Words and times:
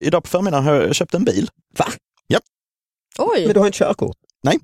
Idag 0.00 0.22
på 0.22 0.28
förmiddagen 0.28 0.64
har 0.64 0.74
jag 0.74 0.94
köpt 0.94 1.14
en 1.14 1.24
bil. 1.24 1.48
Va? 1.78 1.84
Japp. 2.28 2.42
Oj! 3.18 3.44
Men 3.44 3.54
du 3.54 3.60
har 3.60 3.66
inte 3.66 3.78
körkort? 3.78 4.16
Nej. 4.42 4.58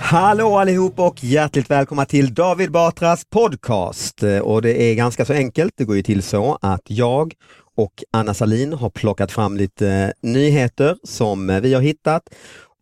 Hallå 0.00 0.58
allihop 0.58 0.98
och 0.98 1.24
hjärtligt 1.24 1.70
välkomna 1.70 2.04
till 2.04 2.34
David 2.34 2.70
Batras 2.70 3.24
podcast. 3.24 4.22
Och 4.42 4.62
det 4.62 4.82
är 4.82 4.94
ganska 4.94 5.24
så 5.24 5.32
enkelt. 5.32 5.72
Det 5.76 5.84
går 5.84 5.96
ju 5.96 6.02
till 6.02 6.22
så 6.22 6.58
att 6.60 6.82
jag 6.84 7.34
och 7.76 8.04
Anna 8.12 8.34
Salin 8.34 8.72
har 8.72 8.90
plockat 8.90 9.32
fram 9.32 9.56
lite 9.56 10.12
nyheter 10.22 10.96
som 11.04 11.60
vi 11.62 11.74
har 11.74 11.80
hittat 11.80 12.22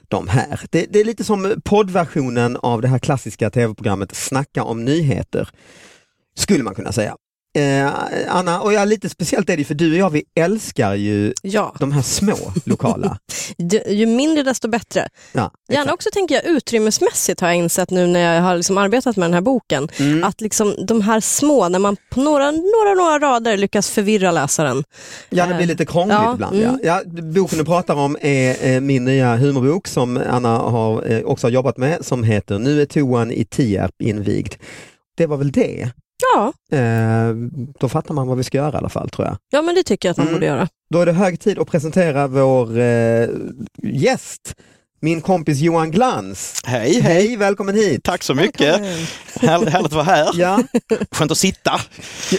de 0.09 0.29
här. 0.29 0.61
Det, 0.71 0.87
det 0.91 1.01
är 1.01 1.05
lite 1.05 1.25
som 1.25 1.61
poddversionen 1.65 2.57
av 2.57 2.83
det 2.83 2.89
här 2.89 2.99
klassiska 2.99 3.51
tv-programmet 3.51 4.15
Snacka 4.15 4.65
om 4.65 4.85
nyheter, 4.85 5.49
skulle 6.37 6.65
man 6.65 6.75
kunna 6.75 6.93
säga. 6.93 7.17
Eh, 7.57 7.91
Anna, 8.29 8.61
och 8.61 8.73
ja, 8.73 8.85
lite 8.85 9.09
speciellt 9.09 9.51
är 9.51 9.57
det 9.57 9.65
för 9.65 9.75
du 9.75 9.91
och 9.93 9.99
jag, 9.99 10.11
vi 10.11 10.23
älskar 10.41 10.95
ju 10.95 11.33
Ja. 11.43 11.75
de 11.79 11.93
här 11.93 12.03
små 12.03 12.37
lokala. 12.65 13.19
Ju, 13.73 13.81
ju 13.95 14.07
mindre 14.07 14.43
desto 14.43 14.69
bättre. 14.69 15.09
Ja, 15.33 15.51
Gärna 15.73 15.93
också 15.93 16.09
tänker 16.13 16.35
jag 16.35 16.45
utrymmesmässigt 16.45 17.41
har 17.41 17.49
jag 17.49 17.57
insett 17.57 17.91
nu 17.91 18.07
när 18.07 18.35
jag 18.35 18.43
har 18.43 18.57
liksom 18.57 18.79
arbetat 18.79 19.17
med 19.17 19.25
den 19.25 19.35
här 19.35 19.41
boken. 19.41 19.89
Mm. 19.99 20.25
Att 20.25 20.41
liksom 20.41 20.75
de 20.87 21.01
här 21.01 21.21
små, 21.21 21.69
när 21.69 21.79
man 21.79 21.97
på 22.11 22.21
några, 22.21 22.51
några, 22.51 22.95
några 22.95 23.19
rader 23.19 23.57
lyckas 23.57 23.91
förvirra 23.91 24.31
läsaren. 24.31 24.85
Ja, 25.31 25.47
det 25.47 25.55
blir 25.55 25.67
lite 25.67 25.87
krångligt 25.87 26.19
Ja, 26.23 26.35
ibland. 26.35 26.57
mm. 26.57 26.79
Ja. 26.83 27.03
Ja, 27.07 27.23
boken 27.23 27.59
du 27.59 27.65
pratar 27.65 27.95
om 27.95 28.17
är 28.21 28.67
eh, 28.75 28.81
min 28.81 29.05
nya 29.05 29.37
humorbok 29.37 29.87
som 29.89 30.17
Anna 30.31 30.57
har 30.59 31.11
eh, 31.13 31.21
också 31.25 31.47
har 31.47 31.53
jobbat 31.53 31.77
med 31.77 32.05
som 32.05 32.23
heter 32.23 32.59
Nu 32.59 32.83
är 32.83 32.87
toan 32.87 33.31
i 33.33 33.45
Tierp 33.45 34.03
invigd. 34.03 34.55
Det 35.17 35.27
var 35.27 35.37
väl 35.37 35.53
det. 35.53 35.91
Ja, 36.35 36.53
Eh, 36.79 37.35
då 37.81 37.89
fattar 37.89 38.15
man 38.15 38.27
vad 38.27 38.37
vi 38.37 38.45
ska 38.45 38.59
göra 38.59 38.73
i 38.75 38.77
alla 38.77 38.89
fall 38.89 39.09
tror 39.11 39.27
jag. 39.27 39.37
ja 39.51 39.63
men 39.63 39.75
det 39.75 39.83
tycker 39.83 40.09
jag 40.09 40.11
att 40.13 40.17
man 40.17 40.27
Mm. 40.27 40.35
borde 40.37 40.47
göra. 40.47 40.69
Då 40.91 41.01
är 41.01 41.07
det 41.07 41.13
hög 41.13 41.41
tid 41.41 41.59
att 41.59 41.69
presentera 41.71 42.27
vår 42.27 42.79
eh, 42.79 43.29
gäst, 43.83 44.55
min 45.01 45.21
kompis 45.21 45.59
Johan 45.59 45.91
Glans. 45.91 46.61
Hej, 46.65 47.01
Hej, 47.01 47.37
välkommen 47.37 47.75
hit! 47.75 48.03
Tack 48.05 48.23
så 48.23 48.35
mycket. 48.35 48.77
Härligt, 49.41 49.69
härligt 49.69 49.87
att 49.87 49.93
vara 49.93 50.05
här. 50.05 50.31
Ja, 50.35 50.63
Skönt 51.11 51.31
att 51.31 51.39
sitta, 51.39 51.81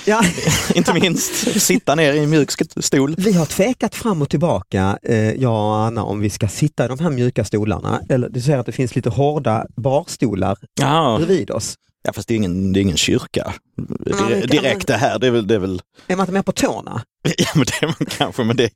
ja. 0.05 0.23
inte 0.75 0.93
minst. 0.93 1.61
Sitta 1.61 1.95
ner 1.95 2.13
i 2.13 2.19
en 2.23 2.29
mjuk 2.29 2.51
stol. 2.79 3.15
Vi 3.17 3.33
har 3.33 3.45
tvekat 3.45 3.95
fram 3.95 4.21
och 4.21 4.29
tillbaka, 4.29 4.97
eh, 5.03 5.31
jag 5.33 5.51
och 5.53 5.77
Anna, 5.77 6.03
om 6.03 6.19
vi 6.19 6.29
ska 6.29 6.47
sitta 6.47 6.85
i 6.85 6.87
de 6.87 6.99
här 6.99 7.09
mjuka 7.09 7.45
stolarna. 7.45 8.01
Eller 8.09 8.29
du 8.29 8.41
säger 8.41 8.57
att 8.59 8.65
det 8.65 8.71
finns 8.71 8.95
lite 8.95 9.09
hårda 9.09 9.65
barstolar 9.75 10.57
Ja, 10.81 11.15
bredvid 11.17 11.51
oss. 11.51 11.75
Ja 12.03 12.13
fast 12.13 12.27
det 12.27 12.33
är 12.33 12.35
ingen, 12.35 12.73
det 12.73 12.79
är 12.79 12.81
ingen 12.81 12.97
kyrka 12.97 13.53
kan 14.17 14.29
direkt 14.29 14.87
det 14.87 14.93
här. 14.93 15.19
Det 15.19 15.27
är 15.27 15.31
väl, 15.31 15.47
det 15.47 15.55
är 15.55 15.59
väl 15.59 15.81
Är 16.07 16.15
man 16.15 16.23
inte 16.23 16.33
mer 16.33 16.41
på 16.41 16.51
tårna? 16.51 17.01
Ja, 17.37 17.47
men 17.55 17.65
det 17.65 17.85
är 17.85 17.87
man 17.87 18.07
kanske, 18.17 18.43
men 18.43 18.57
det, 18.57 18.71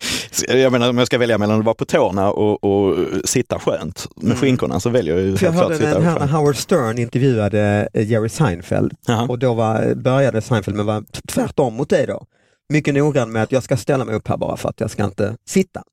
jag 0.47 0.71
menar 0.71 0.89
om 0.89 0.97
jag 0.97 1.07
ska 1.07 1.17
välja 1.17 1.37
mellan 1.37 1.59
att 1.59 1.65
vara 1.65 1.75
på 1.75 1.85
tårna 1.85 2.31
och, 2.31 2.63
och 2.63 2.97
sitta 3.25 3.59
skönt 3.59 4.07
med 4.15 4.37
skinkorna 4.37 4.79
så 4.79 4.89
väljer 4.89 5.13
jag 5.15 5.21
ju 5.23 5.27
Mm. 5.27 5.37
För 5.37 5.45
jag 5.45 5.53
hörde 5.53 5.75
sitta 5.77 5.93
den 5.93 6.03
här 6.03 6.19
när. 6.19 6.27
Howard 6.27 6.55
Stern 6.55 6.97
intervjuade 6.97 7.89
eh, 7.93 8.11
Jerry 8.11 8.29
Seinfeld 8.29 8.93
Jaha. 9.07 9.27
och 9.27 9.39
då 9.39 9.53
var, 9.53 9.93
började 9.95 10.41
Seinfeld 10.41 10.77
med 10.77 10.81
att 10.81 10.87
vara 10.87 11.03
tvärtom 11.27 11.73
mot 11.75 11.89
dig 11.89 12.07
då. 12.07 12.25
Mycket 12.69 12.93
noggrann 12.93 13.31
med 13.31 13.43
att 13.43 13.51
jag 13.51 13.63
ska 13.63 13.77
ställa 13.77 14.05
mig 14.05 14.15
upp 14.15 14.27
här 14.27 14.37
bara 14.37 14.57
för 14.57 14.69
att 14.69 14.79
jag 14.79 14.91
ska 14.91 15.03
inte 15.03 15.35
sitta. 15.47 15.83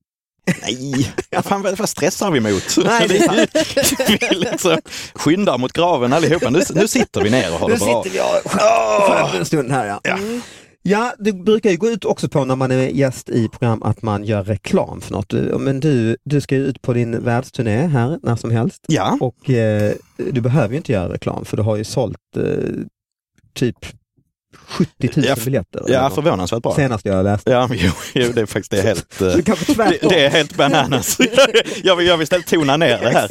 Nej, 0.63 1.15
ja, 1.31 1.43
fan, 1.43 1.63
vad, 1.63 1.89
stressar 1.89 2.31
vi 2.31 2.41
mot? 2.41 2.77
Nej, 2.85 3.05
är 3.17 3.23
sant. 3.23 4.21
vi 4.31 4.37
liksom 4.37 4.79
skyndar 5.15 5.59
mot 5.59 5.73
graven 5.73 6.13
allihopa. 6.13 6.51
Nu, 6.51 6.61
nu 6.75 6.89
sitter 6.89 7.23
vi 7.23 7.31
ner 7.31 7.53
och 7.53 7.59
har 7.61 7.69
Nu 7.69 7.75
det 7.75 7.81
bra. 7.81 8.03
sitter 8.03 8.17
vi 8.17 8.21
och 8.45 8.53
skönt 9.03 9.35
en 9.35 9.45
stund 9.45 9.71
här 9.71 9.87
ja. 9.87 10.01
Ja. 10.05 10.19
Ja, 10.83 11.13
det 11.19 11.33
brukar 11.33 11.71
ju 11.71 11.77
gå 11.77 11.89
ut 11.89 12.05
också 12.05 12.29
på 12.29 12.45
när 12.45 12.57
man 12.57 12.71
är 12.71 12.89
gäst 12.89 13.29
i 13.29 13.49
program 13.49 13.83
att 13.83 14.03
man 14.03 14.25
gör 14.25 14.45
reklam 14.45 15.01
för 15.01 15.13
något. 15.13 15.33
Men 15.61 15.81
du, 15.81 16.17
du 16.25 16.41
ska 16.41 16.55
ju 16.55 16.67
ut 16.67 16.83
på 16.83 16.93
din 16.93 17.25
världsturné 17.25 17.87
här 17.87 18.19
när 18.23 18.37
som 18.37 18.51
helst 18.51 18.85
Ja, 18.89 19.19
och 19.21 19.51
eh, 19.51 19.93
du 20.17 20.41
behöver 20.41 20.71
ju 20.71 20.77
inte 20.77 20.93
göra 20.93 21.13
reklam 21.13 21.45
för 21.45 21.57
du 21.57 21.63
har 21.63 21.77
ju 21.77 21.85
sålt 21.85 22.17
eh, 22.37 22.43
typ 23.55 23.77
70 24.71 25.11
000 25.17 25.25
Ja, 25.29 25.35
biljetter. 25.45 25.83
ja 25.89 26.03
något. 26.03 26.15
förvånansvärt 26.15 26.63
bra. 26.63 26.75
Senast 26.77 27.05
jag 27.07 27.25
läste. 27.25 27.51
Ja, 27.51 27.69
jo, 27.73 27.91
jo, 28.15 28.33
det 28.35 28.41
är 28.41 28.47
faktiskt 28.47 28.71
det 28.71 28.79
är 28.79 28.83
helt... 28.87 29.21
eh, 29.21 29.27
Det 29.29 30.09
Det, 30.09 30.25
är 30.25 30.31
helt 30.31 30.57
bananas. 30.57 31.17
Jag 31.83 31.97
vill, 31.97 32.07
jag 32.07 32.17
vill 32.17 32.23
istället 32.23 32.47
tona 32.47 32.77
ner 32.77 32.99
det 32.99 33.11
här. 33.11 33.29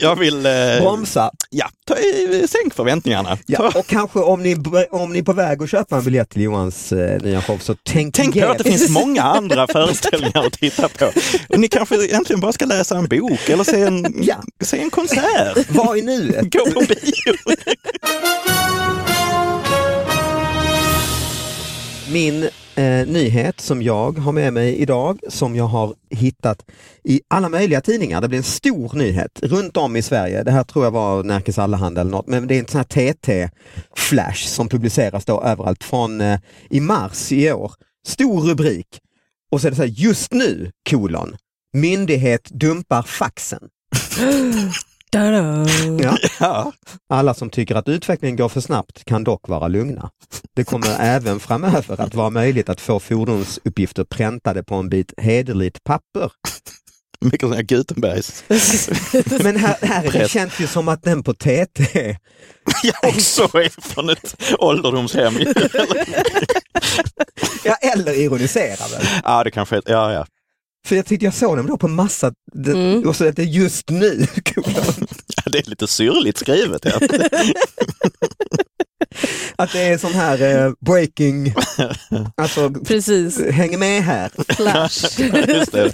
Jag 0.00 0.16
vill... 0.16 0.46
eh, 0.46 0.52
Bromsa. 0.80 1.30
Ja, 1.50 1.68
ta, 1.86 1.96
i- 1.98 2.46
sänk 2.48 2.74
förväntningarna. 2.74 3.38
Ja, 3.46 3.72
och 3.74 3.86
kanske 3.86 4.18
om 4.18 4.42
ni, 4.42 4.56
om 4.90 5.12
ni 5.12 5.18
är 5.18 5.22
på 5.22 5.32
väg 5.32 5.62
att 5.62 5.70
köpa 5.70 5.96
en 5.96 6.04
biljett 6.04 6.28
till 6.30 6.42
Johans 6.42 6.92
eh, 6.92 7.22
nya 7.22 7.42
show 7.42 7.58
så 7.58 7.74
tänk, 7.82 8.14
Tänk 8.14 8.40
på 8.40 8.46
att 8.48 8.58
det 8.58 8.64
finns 8.64 8.88
många 9.00 9.22
andra 9.22 9.66
föreställningar 9.66 10.46
att 10.46 10.52
titta 10.52 10.88
på. 10.88 11.12
Och 11.48 11.60
ni 11.60 11.68
kanske 11.68 12.04
egentligen 12.04 12.40
bara 12.40 12.52
ska 12.52 12.64
läsa 12.66 12.96
en 12.98 13.08
bok 13.08 13.48
eller 13.48 13.64
se 13.64 13.80
en, 13.82 14.14
Ja. 14.22 14.36
se 14.60 14.78
en 14.80 14.90
konsert. 14.90 15.66
Vad 15.68 15.98
är 15.98 16.02
nuet? 16.02 16.52
Gå 16.52 16.70
på 16.70 16.80
bio. 16.80 17.34
Min 22.12 22.42
eh, 22.74 23.06
nyhet 23.06 23.60
som 23.60 23.82
jag 23.82 24.18
har 24.18 24.32
med 24.32 24.52
mig 24.52 24.76
idag, 24.76 25.20
som 25.28 25.56
jag 25.56 25.64
har 25.64 25.94
hittat 26.10 26.64
i 27.04 27.20
alla 27.28 27.48
möjliga 27.48 27.80
tidningar. 27.80 28.20
Det 28.20 28.28
blir 28.28 28.38
en 28.38 28.44
stor 28.44 28.96
nyhet 28.96 29.40
runt 29.42 29.76
om 29.76 29.96
i 29.96 30.02
Sverige. 30.02 30.42
Det 30.42 30.50
här 30.50 30.64
tror 30.64 30.84
jag 30.84 30.90
var 30.90 31.22
Närkes 31.22 31.58
Allehanda 31.58 32.00
eller 32.00 32.10
något, 32.10 32.26
men 32.26 32.46
det 32.46 32.54
är 32.54 32.58
en 32.58 32.66
sån 32.66 32.78
här 32.78 33.12
TT-flash 33.12 34.46
som 34.46 34.68
publiceras 34.68 35.24
då 35.24 35.42
överallt 35.42 35.84
från 35.84 36.20
eh, 36.20 36.40
i 36.70 36.80
mars 36.80 37.32
i 37.32 37.52
år. 37.52 37.72
Stor 38.06 38.40
rubrik 38.40 38.98
och 39.50 39.60
så 39.60 39.66
är 39.66 39.70
det 39.70 39.76
så 39.76 39.82
här, 39.82 39.90
just 39.90 40.32
nu, 40.32 40.70
kolon, 40.90 41.36
myndighet 41.72 42.48
dumpar 42.50 43.02
faxen. 43.02 43.68
Ja. 46.02 46.16
Ja. 46.40 46.72
Alla 47.08 47.34
som 47.34 47.50
tycker 47.50 47.74
att 47.74 47.88
utvecklingen 47.88 48.36
går 48.36 48.48
för 48.48 48.60
snabbt 48.60 49.04
kan 49.04 49.24
dock 49.24 49.48
vara 49.48 49.68
lugna. 49.68 50.10
Det 50.56 50.64
kommer 50.64 50.96
även 51.00 51.40
framöver 51.40 52.00
att 52.00 52.14
vara 52.14 52.30
möjligt 52.30 52.68
att 52.68 52.80
få 52.80 53.00
fordonsuppgifter 53.00 54.04
präntade 54.04 54.64
på 54.64 54.74
en 54.74 54.88
bit 54.88 55.14
hederligt 55.16 55.84
papper. 55.84 56.32
Mycket 57.24 57.40
sådana 57.40 57.56
här 57.56 57.62
Gutenbergs. 57.62 58.44
Men 59.42 59.56
här, 59.56 59.76
här 59.82 60.10
det 60.12 60.30
känns 60.30 60.60
ju 60.60 60.66
som 60.66 60.88
att 60.88 61.02
den 61.02 61.22
på 61.22 61.34
TT, 61.34 62.16
Ja, 62.82 62.92
också 63.08 63.42
är 63.42 63.80
från 63.80 64.10
ett 64.10 64.36
ålderdomshem. 64.58 65.34
ja 67.64 67.74
eller 67.74 68.18
ironiserar 68.18 68.90
väl. 68.98 69.06
Ja, 69.24 69.44
det 69.44 69.50
kanske 69.50 69.76
är, 69.76 69.82
ja, 69.86 70.12
ja. 70.12 70.26
För 70.86 70.96
jag 70.96 71.06
tyckte 71.06 71.24
jag 71.24 71.34
såg 71.34 71.56
dem 71.56 71.66
då 71.66 71.76
på 71.76 71.88
massa, 71.88 72.32
det, 72.52 72.70
Mm. 72.72 73.08
och 73.08 73.16
så 73.16 73.28
att 73.28 73.36
det 73.36 73.42
är 73.42 73.46
just 73.46 73.90
nu. 73.90 74.26
Ja, 75.44 75.50
Det 75.52 75.58
är 75.58 75.70
lite 75.70 75.86
syrligt 75.86 76.38
skrivet. 76.38 76.84
Ja. 76.84 77.00
att 79.56 79.72
det 79.72 79.80
är 79.80 79.98
sån 79.98 80.12
här 80.12 80.66
eh, 80.66 80.72
breaking, 80.80 81.54
alltså 82.36 82.70
Precis, 82.70 83.40
häng 83.50 83.78
med 83.78 84.02
här. 84.02 84.30
flash. 84.48 85.20
Just 85.48 85.72
det. 85.72 85.92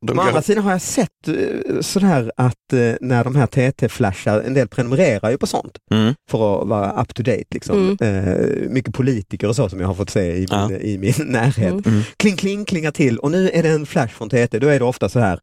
De 0.00 0.18
Å 0.18 0.22
andra 0.22 0.32
går, 0.32 0.40
sidan 0.40 0.64
har 0.64 0.72
jag 0.72 0.82
sett 0.82 1.28
eh, 1.28 1.80
sådär 1.80 2.32
att 2.36 2.72
eh, 2.72 2.92
när 3.00 3.24
de 3.24 3.36
här 3.36 3.46
TT 3.46 3.88
flashar, 3.88 4.40
en 4.40 4.54
del 4.54 4.68
prenumererar 4.68 5.30
ju 5.30 5.38
på 5.38 5.46
sånt 5.46 5.78
mm. 5.90 6.14
för 6.30 6.62
att 6.62 6.68
vara 6.68 7.02
up 7.02 7.14
to 7.14 7.22
date. 7.22 7.44
Liksom. 7.50 7.96
Eh, 8.00 8.70
mycket 8.70 8.94
politiker 8.94 9.48
och 9.48 9.56
så 9.56 9.68
som 9.68 9.80
jag 9.80 9.86
har 9.86 9.94
fått 9.94 10.10
se 10.10 10.36
i 10.36 10.38
min, 10.38 10.48
Ja. 10.50 10.70
i 10.72 10.98
min 10.98 11.14
närhet. 11.18 11.72
Mm. 11.72 11.82
Mm. 11.86 12.02
Kling 12.16 12.36
kling 12.36 12.64
klingar 12.64 12.90
till 12.90 13.18
och 13.18 13.30
nu 13.30 13.50
är 13.50 13.62
det 13.62 13.68
en 13.68 13.86
flash 13.86 14.14
från 14.14 14.28
TT, 14.28 14.58
då 14.58 14.68
är 14.68 14.78
det 14.78 14.84
ofta 14.84 15.08
så 15.08 15.18
här. 15.18 15.40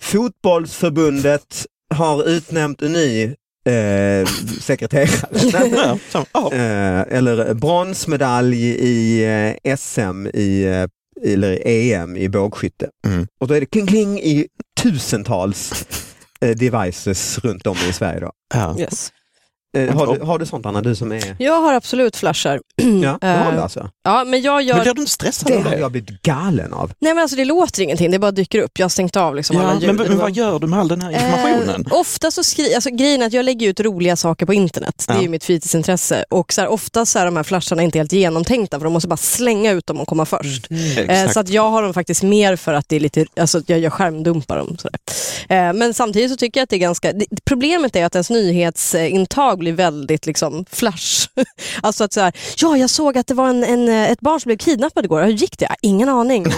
Fotbollsförbundet 0.00 1.66
har 1.94 2.28
utnämnt 2.28 2.82
en 2.82 2.92
ny 2.92 3.34
eh, 3.64 4.26
sekreterare. 4.60 5.98
Eh, 6.52 7.16
eller 7.16 7.54
bronsmedalj 7.54 8.64
i 8.64 9.24
eh, 9.64 9.76
SM 9.76 10.26
i, 10.34 10.64
eh, 10.64 11.32
eller 11.32 11.66
EM 11.66 12.16
i 12.16 12.28
bågskytte. 12.28 12.88
Mm. 13.06 13.26
Och 13.40 13.48
då 13.48 13.54
är 13.54 13.60
det 13.60 13.66
kling 13.66 13.86
kling 13.86 14.18
i 14.20 14.46
tusentals 14.80 15.86
eh, 16.40 16.56
devices 16.56 17.38
runt 17.38 17.66
om 17.66 17.76
i 17.90 17.92
Sverige. 17.92 18.20
Då. 18.20 18.32
Ja. 18.54 18.76
Yes. 18.78 19.12
Eh, 19.76 19.94
har, 19.96 20.14
du, 20.14 20.24
har 20.24 20.38
du 20.38 20.46
sånt 20.46 20.66
Anna, 20.66 20.80
du 20.80 20.94
som 20.94 21.12
är... 21.12 21.36
Jag 21.38 21.60
har 21.60 21.72
absolut 21.72 22.16
flashar. 22.16 22.60
Ja, 23.02 23.18
det 23.20 23.26
har 23.26 23.52
du 23.52 23.56
Eh, 23.58 23.62
alltså. 23.62 23.90
Ja, 24.04 24.24
men 24.24 24.42
jag 24.42 24.62
gör... 24.62 24.74
Men 24.74 24.82
blir 24.84 24.94
du 24.94 25.00
inte 25.00 25.12
stressad 25.12 25.48
Det 25.52 25.56
av 25.56 25.62
har 25.62 25.70
det? 25.70 25.78
jag 25.78 25.92
blivit 25.92 26.22
galen 26.22 26.72
av. 26.72 26.92
Nej 27.00 27.14
men 27.14 27.22
alltså 27.22 27.36
det 27.36 27.44
låter 27.44 27.82
ingenting, 27.82 28.10
det 28.10 28.18
bara 28.18 28.30
dyker 28.30 28.58
upp. 28.62 28.78
Jag 28.78 28.84
har 28.84 28.88
stängt 28.88 29.16
av 29.16 29.34
liksom 29.36 29.56
alla 29.56 29.68
Ja, 29.74 29.80
ljud. 29.80 29.94
men, 29.94 30.08
men 30.08 30.18
vad 30.18 30.32
gör 30.32 30.58
du 30.58 30.66
med 30.66 30.78
all 30.80 30.88
den 30.88 31.00
här 31.02 31.10
informationen? 31.10 31.86
Eh, 31.90 31.98
ofta 32.00 32.30
så 32.30 32.44
skriver, 32.44 32.74
alltså 32.74 32.90
grejen 32.90 33.22
är 33.22 33.26
att 33.26 33.32
jag 33.32 33.44
lägger 33.44 33.68
ut 33.68 33.80
roliga 33.80 34.16
saker 34.16 34.46
på 34.46 34.54
internet. 34.54 35.04
Det 35.06 35.12
är 35.12 35.16
Ja. 35.16 35.22
ju 35.22 35.28
mitt 35.28 35.44
fritidsintresse. 35.44 36.24
Och 36.30 36.52
så 36.52 36.60
här, 36.60 36.68
ofta 36.68 37.06
så 37.06 37.18
är 37.18 37.24
de 37.24 37.36
här 37.36 37.42
flasharna 37.42 37.82
inte 37.82 37.98
helt 37.98 38.12
genomtänkta 38.12 38.78
för 38.78 38.84
de 38.84 38.92
måste 38.92 39.08
bara 39.08 39.16
slänga 39.16 39.72
ut 39.72 39.86
dem 39.86 40.00
och 40.00 40.08
komma 40.08 40.26
först. 40.26 40.70
Eh, 40.70 40.98
Exakt. 40.98 41.32
så 41.32 41.40
att 41.40 41.48
jag 41.48 41.70
har 41.70 41.82
dem 41.82 41.94
faktiskt 41.94 42.22
mer 42.22 42.56
för 42.56 42.74
att 42.74 42.88
det 42.88 42.96
är 42.96 43.00
lite, 43.00 43.26
alltså 43.40 43.62
jag 43.66 43.78
gör 43.78 43.90
skärmdumpar 43.90 44.56
dem. 44.56 44.76
Eh, 45.48 45.72
men 45.72 45.94
samtidigt 45.94 46.30
så 46.30 46.36
tycker 46.36 46.60
jag 46.60 46.64
att 46.64 46.70
det 46.70 46.76
är 46.76 46.80
ganska, 46.80 47.12
det, 47.12 47.26
problemet 47.44 47.96
är 47.96 48.04
att 48.04 48.14
ens 48.14 48.30
nyhetsintag 48.30 49.61
blir 49.62 49.72
väldigt 49.72 50.26
liksom 50.26 50.64
flash. 50.70 51.26
alltså 51.82 52.04
att 52.04 52.12
så 52.12 52.20
här, 52.20 52.32
ja 52.56 52.76
jag 52.76 52.90
såg 52.90 53.18
att 53.18 53.26
det 53.26 53.34
var 53.34 53.48
en, 53.48 53.64
en, 53.64 53.88
ett 53.88 54.20
barn 54.20 54.40
som 54.40 54.48
blev 54.48 54.56
kidnappad 54.56 55.04
igår, 55.04 55.22
hur 55.22 55.30
gick 55.32 55.58
det? 55.58 55.68
Ingen 55.82 56.08
aning. 56.08 56.46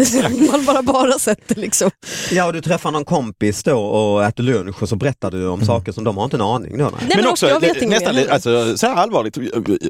Man 0.52 0.64
bara 0.64 0.82
bara 0.82 1.12
sett 1.18 1.48
det 1.48 1.54
liksom. 1.58 1.90
Ja, 2.30 2.46
och 2.46 2.52
du 2.52 2.60
träffar 2.60 2.90
någon 2.90 3.04
kompis 3.04 3.62
då 3.62 3.78
och 3.80 4.24
äter 4.24 4.42
lunch 4.44 4.82
och 4.82 4.88
så 4.88 4.96
berättar 4.96 5.30
du 5.30 5.48
om 5.48 5.64
saker 5.64 5.92
som 5.92 6.04
de 6.04 6.16
har 6.16 6.24
inte 6.24 6.36
en 6.36 6.40
aning 6.40 6.78
då. 6.78 6.84
Nej. 6.84 6.92
Nej, 7.08 7.16
men 7.16 7.26
också, 7.26 7.48
jag 7.48 7.60
vet 7.60 7.74
det- 7.74 7.84
inget 7.84 8.02
nästan 8.02 8.30
alltså, 8.30 8.76
så 8.78 8.86
här 8.86 8.94
allvarligt, 8.94 9.36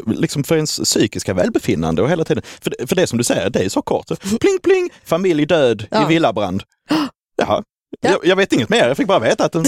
liksom 0.06 0.44
för 0.44 0.54
ens 0.56 0.80
psykiska 0.80 1.34
välbefinnande 1.34 2.02
och 2.02 2.10
hela 2.10 2.24
tiden. 2.24 2.42
För, 2.62 2.70
det- 2.70 2.86
för 2.86 2.96
det 2.96 3.06
som 3.06 3.18
du 3.18 3.24
säger, 3.24 3.50
det 3.50 3.64
är 3.64 3.68
så 3.68 3.82
kort. 3.82 4.06
Pling 4.40 4.58
pling, 4.62 4.90
familj 5.04 5.46
död 5.46 5.86
Ja. 5.90 6.02
i 6.02 6.06
villabrand. 6.06 6.62
Jaha. 7.36 7.62
Ja. 8.00 8.10
Jag, 8.10 8.18
jag 8.26 8.36
vet 8.36 8.52
inget 8.52 8.68
mer, 8.68 8.88
jag 8.88 8.96
fick 8.96 9.06
bara 9.06 9.18
veta 9.18 9.44
att 9.44 9.54
en 9.54 9.64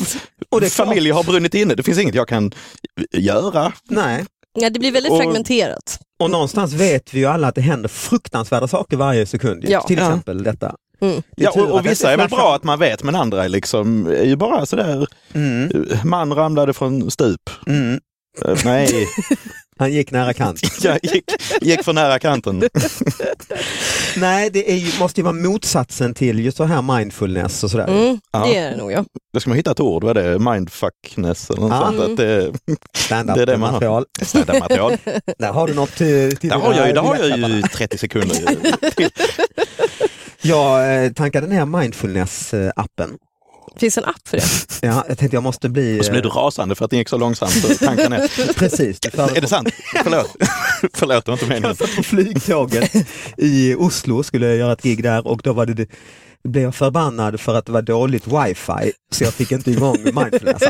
Och 0.50 0.60
det 0.60 0.70
familj 0.70 1.10
har 1.10 1.24
brunnit 1.24 1.54
inne. 1.54 1.74
Det 1.74 1.82
finns 1.82 1.98
inget 1.98 2.14
jag 2.14 2.28
kan 2.28 2.52
göra. 3.12 3.72
Nej. 3.88 4.24
Ja, 4.58 4.70
det 4.70 4.78
blir 4.78 4.92
väldigt 4.92 5.12
Och- 5.12 5.18
fragmenterat. 5.18 6.00
Och 6.18 6.30
någonstans 6.30 6.72
vet 6.72 7.14
vi 7.14 7.18
ju 7.18 7.26
alla 7.26 7.48
att 7.48 7.54
det 7.54 7.60
händer 7.60 7.88
fruktansvärda 7.88 8.68
saker 8.68 8.96
varje 8.96 9.26
sekund. 9.26 9.64
Ja. 9.68 9.80
Till 9.82 9.96
Ja. 9.98 10.02
exempel 10.06 10.42
detta. 10.42 10.74
Mm. 11.00 11.22
Ja, 11.36 11.50
och, 11.50 11.70
och 11.70 11.86
vissa 11.86 12.12
är 12.12 12.16
väl 12.16 12.28
bra 12.28 12.54
att 12.54 12.64
man 12.64 12.78
vet, 12.78 13.02
men 13.02 13.14
andra 13.14 13.44
är 13.44 13.48
liksom, 13.48 14.06
är 14.06 14.24
ju 14.24 14.36
bara 14.36 14.66
sådär, 14.66 15.06
Mm. 15.34 15.70
man 16.04 16.34
ramlade 16.34 16.72
från 16.72 17.10
stup. 17.10 17.50
Mm. 17.66 18.00
Eh, 18.44 18.58
Nej, 18.64 19.06
Han 19.78 19.92
gick 19.92 20.10
nära 20.10 20.32
kant. 20.34 20.60
jag 20.82 20.98
gick, 21.02 21.24
gick 21.60 21.84
för 21.84 21.92
nära 21.92 22.18
kanten. 22.18 22.62
Nej, 24.16 24.50
det 24.50 24.72
är 24.72 24.76
ju, 24.76 24.98
måste 24.98 25.20
ju 25.20 25.24
vara 25.24 25.34
motsatsen 25.34 26.14
till 26.14 26.38
just 26.44 26.56
så 26.56 26.64
här 26.64 26.82
mindfulness 26.82 27.64
och 27.64 27.70
sådär. 27.70 27.86
Mm, 27.88 28.18
Ja. 28.32 28.46
Det 28.46 28.56
är 28.56 28.70
det 28.70 28.76
nog 28.76 28.92
ja. 28.92 29.04
Då 29.34 29.40
ska 29.40 29.50
man 29.50 29.56
hitta 29.56 29.70
ett 29.70 29.80
ord, 29.80 30.04
vad 30.04 30.16
är 30.16 30.30
det? 30.30 30.38
Mindfuckness 30.38 31.50
eller 31.50 31.60
något 31.60 31.70
Ja. 31.70 31.86
sånt. 31.86 32.00
Att 32.00 32.16
det, 32.16 32.52
Stand-up 32.94 33.36
Det 33.36 33.42
är 33.42 33.46
det 33.46 33.56
man 33.56 33.66
har. 33.68 33.72
material. 33.72 34.04
Stand-up-material. 34.22 34.96
Där 35.38 35.52
har 35.52 35.66
du 35.66 35.74
något 35.74 35.94
till, 35.96 36.36
till 36.36 36.50
Där 36.50 36.56
har 36.56 36.74
jag, 36.74 36.86
ju- 36.88 36.92
där 36.92 37.02
har 37.02 37.16
jag 37.16 37.50
ju 37.50 37.62
30 37.62 37.98
sekunder. 37.98 38.34
till. 38.96 39.08
Jag 40.42 41.04
eh, 41.04 41.12
tankade 41.12 41.46
ner 41.46 41.60
mindfulness-appen. 41.64 43.10
Finns 43.76 43.94
det 43.94 44.00
en 44.00 44.04
app 44.04 44.28
för 44.28 44.36
det? 44.36 44.44
Ja, 44.86 45.04
jag 45.08 45.18
tänkte 45.18 45.36
jag 45.36 45.42
måste 45.42 45.68
bli... 45.68 46.00
Och 46.00 46.04
så 46.04 46.10
blev 46.10 46.22
du 46.22 46.28
eh, 46.28 46.34
rasande 46.34 46.74
för 46.74 46.84
att 46.84 46.90
det 46.90 46.96
gick 46.96 47.08
så 47.08 47.18
långsamt. 47.18 47.52
Så 47.52 47.74
tanken 47.74 48.12
är, 48.12 48.52
Precis, 48.58 49.00
du 49.00 49.08
är 49.08 49.40
det 49.40 49.48
sant? 49.48 49.68
Förlåt. 50.02 50.36
Förlåt, 50.94 51.24
det 51.24 51.30
var 51.30 51.36
inte 51.36 51.46
meningen. 51.46 51.68
Jag 51.68 51.76
satt 51.76 51.96
på 51.96 52.02
flygtåget 52.02 52.94
i 53.36 53.74
Oslo, 53.74 54.22
skulle 54.22 54.54
göra 54.56 54.72
ett 54.72 54.82
gig 54.82 55.02
där 55.02 55.26
och 55.26 55.40
då 55.44 55.52
var 55.52 55.66
det, 55.66 55.74
det 55.74 55.88
blev 56.48 56.64
jag 56.64 56.74
förbannad 56.74 57.40
för 57.40 57.54
att 57.54 57.66
det 57.66 57.72
var 57.72 57.82
dåligt 57.82 58.26
wifi 58.26 58.92
så 59.12 59.24
jag 59.24 59.34
fick 59.34 59.52
inte 59.52 59.70
igång 59.70 59.98
mindfulness 60.04 60.62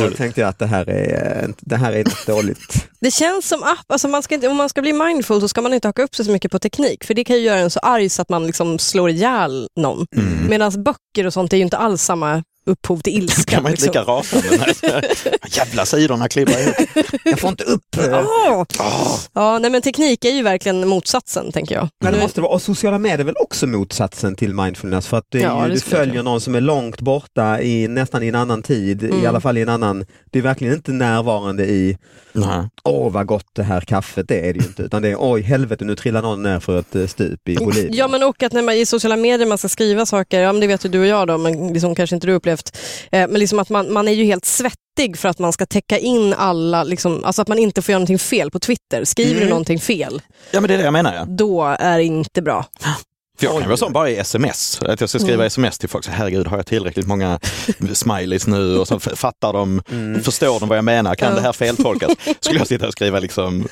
då 0.00 0.10
tänkte 0.16 0.40
jag 0.40 0.48
att 0.48 0.58
det 0.58 0.66
här 0.66 0.88
är, 0.88 1.54
det 1.60 1.76
här 1.76 1.92
är 1.92 2.04
något 2.04 2.26
dåligt. 2.26 2.88
Det 3.00 3.10
känns 3.10 3.48
som 3.48 3.62
app, 3.62 3.84
alltså 3.88 4.08
man 4.08 4.22
ska 4.22 4.34
inte, 4.34 4.48
om 4.48 4.56
man 4.56 4.68
ska 4.68 4.82
bli 4.82 4.92
mindful 4.92 5.40
så 5.40 5.48
ska 5.48 5.62
man 5.62 5.74
inte 5.74 5.88
haka 5.88 6.02
upp 6.02 6.14
sig 6.14 6.24
så 6.24 6.30
mycket 6.30 6.50
på 6.50 6.58
teknik 6.58 7.04
för 7.04 7.14
det 7.14 7.24
kan 7.24 7.36
ju 7.36 7.42
göra 7.42 7.58
en 7.58 7.70
så 7.70 7.80
arg 7.80 8.08
så 8.08 8.22
att 8.22 8.28
man 8.28 8.46
liksom 8.46 8.78
slår 8.78 9.10
ihjäl 9.10 9.68
någon. 9.76 10.06
Mm. 10.16 10.46
Medan 10.48 10.82
böcker 10.82 11.26
och 11.26 11.32
sånt 11.32 11.52
är 11.52 11.56
ju 11.56 11.62
inte 11.62 11.78
alls 11.78 12.02
samma 12.02 12.42
upphov 12.66 12.98
till 13.00 13.12
ilska. 13.22 13.52
kan 13.54 13.62
man 13.62 13.72
inte 13.72 13.84
lika 13.84 13.98
liksom. 13.98 14.14
rasande. 14.16 14.74
Jävla 15.50 15.86
sidorna 15.86 16.28
klibbar 16.28 16.58
ihop. 16.62 16.74
Jag 17.24 17.40
får 17.40 17.50
inte 17.50 17.64
upp... 17.64 17.80
Åh! 17.98 18.64
Åh, 18.80 19.16
Ja, 19.32 19.58
nej, 19.58 19.70
men 19.70 19.82
teknik 19.82 20.24
är 20.24 20.30
ju 20.30 20.42
verkligen 20.42 20.88
motsatsen 20.88 21.52
tänker 21.52 21.74
jag. 21.74 21.88
Men 22.00 22.12
det 22.12 22.18
Nu- 22.18 22.22
måste 22.24 22.40
vara, 22.40 22.52
och 22.52 22.62
sociala 22.62 22.98
medier 22.98 23.18
är 23.18 23.24
väl 23.24 23.34
också 23.40 23.66
motsatsen 23.66 24.34
till 24.36 24.54
mindfulness 24.54 25.06
för 25.06 25.16
att 25.16 25.24
det 25.30 25.38
är 25.38 25.42
Ja, 25.42 25.62
ju, 25.62 25.68
det 25.68 25.74
du 25.74 25.80
följer 25.80 26.22
någon 26.22 26.40
som 26.40 26.54
är 26.54 26.60
långt 26.60 27.00
borta 27.00 27.60
i 27.62 27.88
nästan 27.88 28.22
i 28.22 28.28
en 28.28 28.34
annan 28.34 28.62
tid, 28.62 29.02
i 29.02 29.06
Mm. 29.10 29.26
alla 29.26 29.40
fall 29.40 29.58
i 29.58 29.62
en 29.62 29.68
annan, 29.68 30.04
det 30.32 30.38
är 30.38 30.42
verkligen 30.42 30.74
inte 30.74 30.92
närvarande 30.92 31.64
i 31.66 31.98
Nej. 32.32 32.68
åh 32.84 33.12
vad 33.12 33.26
gott 33.26 33.46
det 33.52 33.62
här 33.62 33.80
kaffet 33.80 34.28
det 34.28 34.48
är 34.48 34.52
det 34.54 34.58
ju 34.60 34.66
inte, 34.66 34.82
utan 34.82 35.02
det 35.02 35.08
är 35.08 35.16
oj 35.20 35.40
helvete 35.42 35.84
nu 35.84 35.96
trillar 35.96 36.22
någon 36.22 36.42
ner 36.42 36.60
för 36.60 36.78
ett 36.78 36.96
eh, 36.96 37.06
stup 37.06 37.48
i 37.48 37.56
Bolivia. 37.56 37.90
Ja 37.94 38.08
men 38.08 38.22
och 38.22 38.42
att 38.42 38.52
när 38.52 38.62
man 38.62 38.74
i 38.74 38.86
sociala 38.86 39.16
medier 39.16 39.46
man 39.48 39.58
ska 39.58 39.68
skriva 39.68 40.06
saker, 40.06 40.40
ja 40.40 40.52
men 40.52 40.60
det 40.60 40.66
vet 40.66 40.84
ju 40.84 40.88
du 40.88 41.00
och 41.00 41.06
jag 41.06 41.26
då, 41.28 41.38
men 41.38 41.72
liksom 41.72 41.94
kanske 41.94 42.16
inte 42.16 42.26
du 42.26 42.34
upplevt, 42.54 42.76
eh, 43.12 43.28
men 43.28 43.38
liksom 43.40 43.58
att 43.58 43.68
man, 43.70 43.92
man 43.92 44.08
är 44.08 44.12
ju 44.12 44.24
helt 44.24 44.44
svettig 44.44 45.16
för 45.18 45.28
att 45.28 45.38
man 45.38 45.52
ska 45.52 45.66
täcka 45.66 45.98
in 45.98 46.32
alla, 46.34 46.84
liksom, 46.84 47.24
alltså 47.24 47.42
att 47.42 47.48
man 47.48 47.58
inte 47.58 47.82
får 47.82 47.92
göra 47.92 47.98
någonting 47.98 48.18
fel 48.18 48.50
på 48.50 48.58
Twitter. 48.58 49.04
Skriver 49.04 49.30
Mm. 49.30 49.42
du 49.44 49.48
någonting 49.48 49.80
fel, 49.80 50.22
Ja 50.50 50.60
men 50.60 50.68
det 50.68 50.74
är 50.74 50.78
det 50.78 50.84
jag 50.84 50.92
menar 50.92 51.14
ja. 51.14 51.24
då 51.28 51.62
är 51.78 51.98
det 51.98 52.04
inte 52.04 52.42
bra. 52.42 52.66
För 53.38 53.46
jag 53.46 53.58
kan 53.58 53.68
vara 53.68 53.76
sån 53.76 53.92
bara 53.92 54.10
i 54.10 54.16
sms, 54.16 54.80
att 54.82 55.00
jag 55.00 55.08
ska 55.08 55.18
skriva 55.18 55.34
Mm. 55.34 55.46
sms 55.46 55.78
till 55.78 55.88
folk, 55.88 56.04
så 56.04 56.10
herregud 56.10 56.46
har 56.46 56.56
jag 56.56 56.66
tillräckligt 56.66 57.06
många 57.06 57.38
smileys 57.92 58.46
nu 58.46 58.78
och 58.78 58.88
så 58.88 59.00
fattar 59.00 59.52
de, 59.52 59.82
Mm. 59.90 60.22
förstår 60.22 60.60
de 60.60 60.68
vad 60.68 60.78
jag 60.78 60.84
menar, 60.84 61.14
kan 61.14 61.28
Ja. 61.28 61.34
det 61.34 61.40
här 61.40 61.52
feltolkas? 61.52 62.12
Skulle 62.40 62.58
jag 62.58 62.66
sitta 62.68 62.86
och 62.86 62.92
skriva 62.92 63.18
liksom 63.20 63.68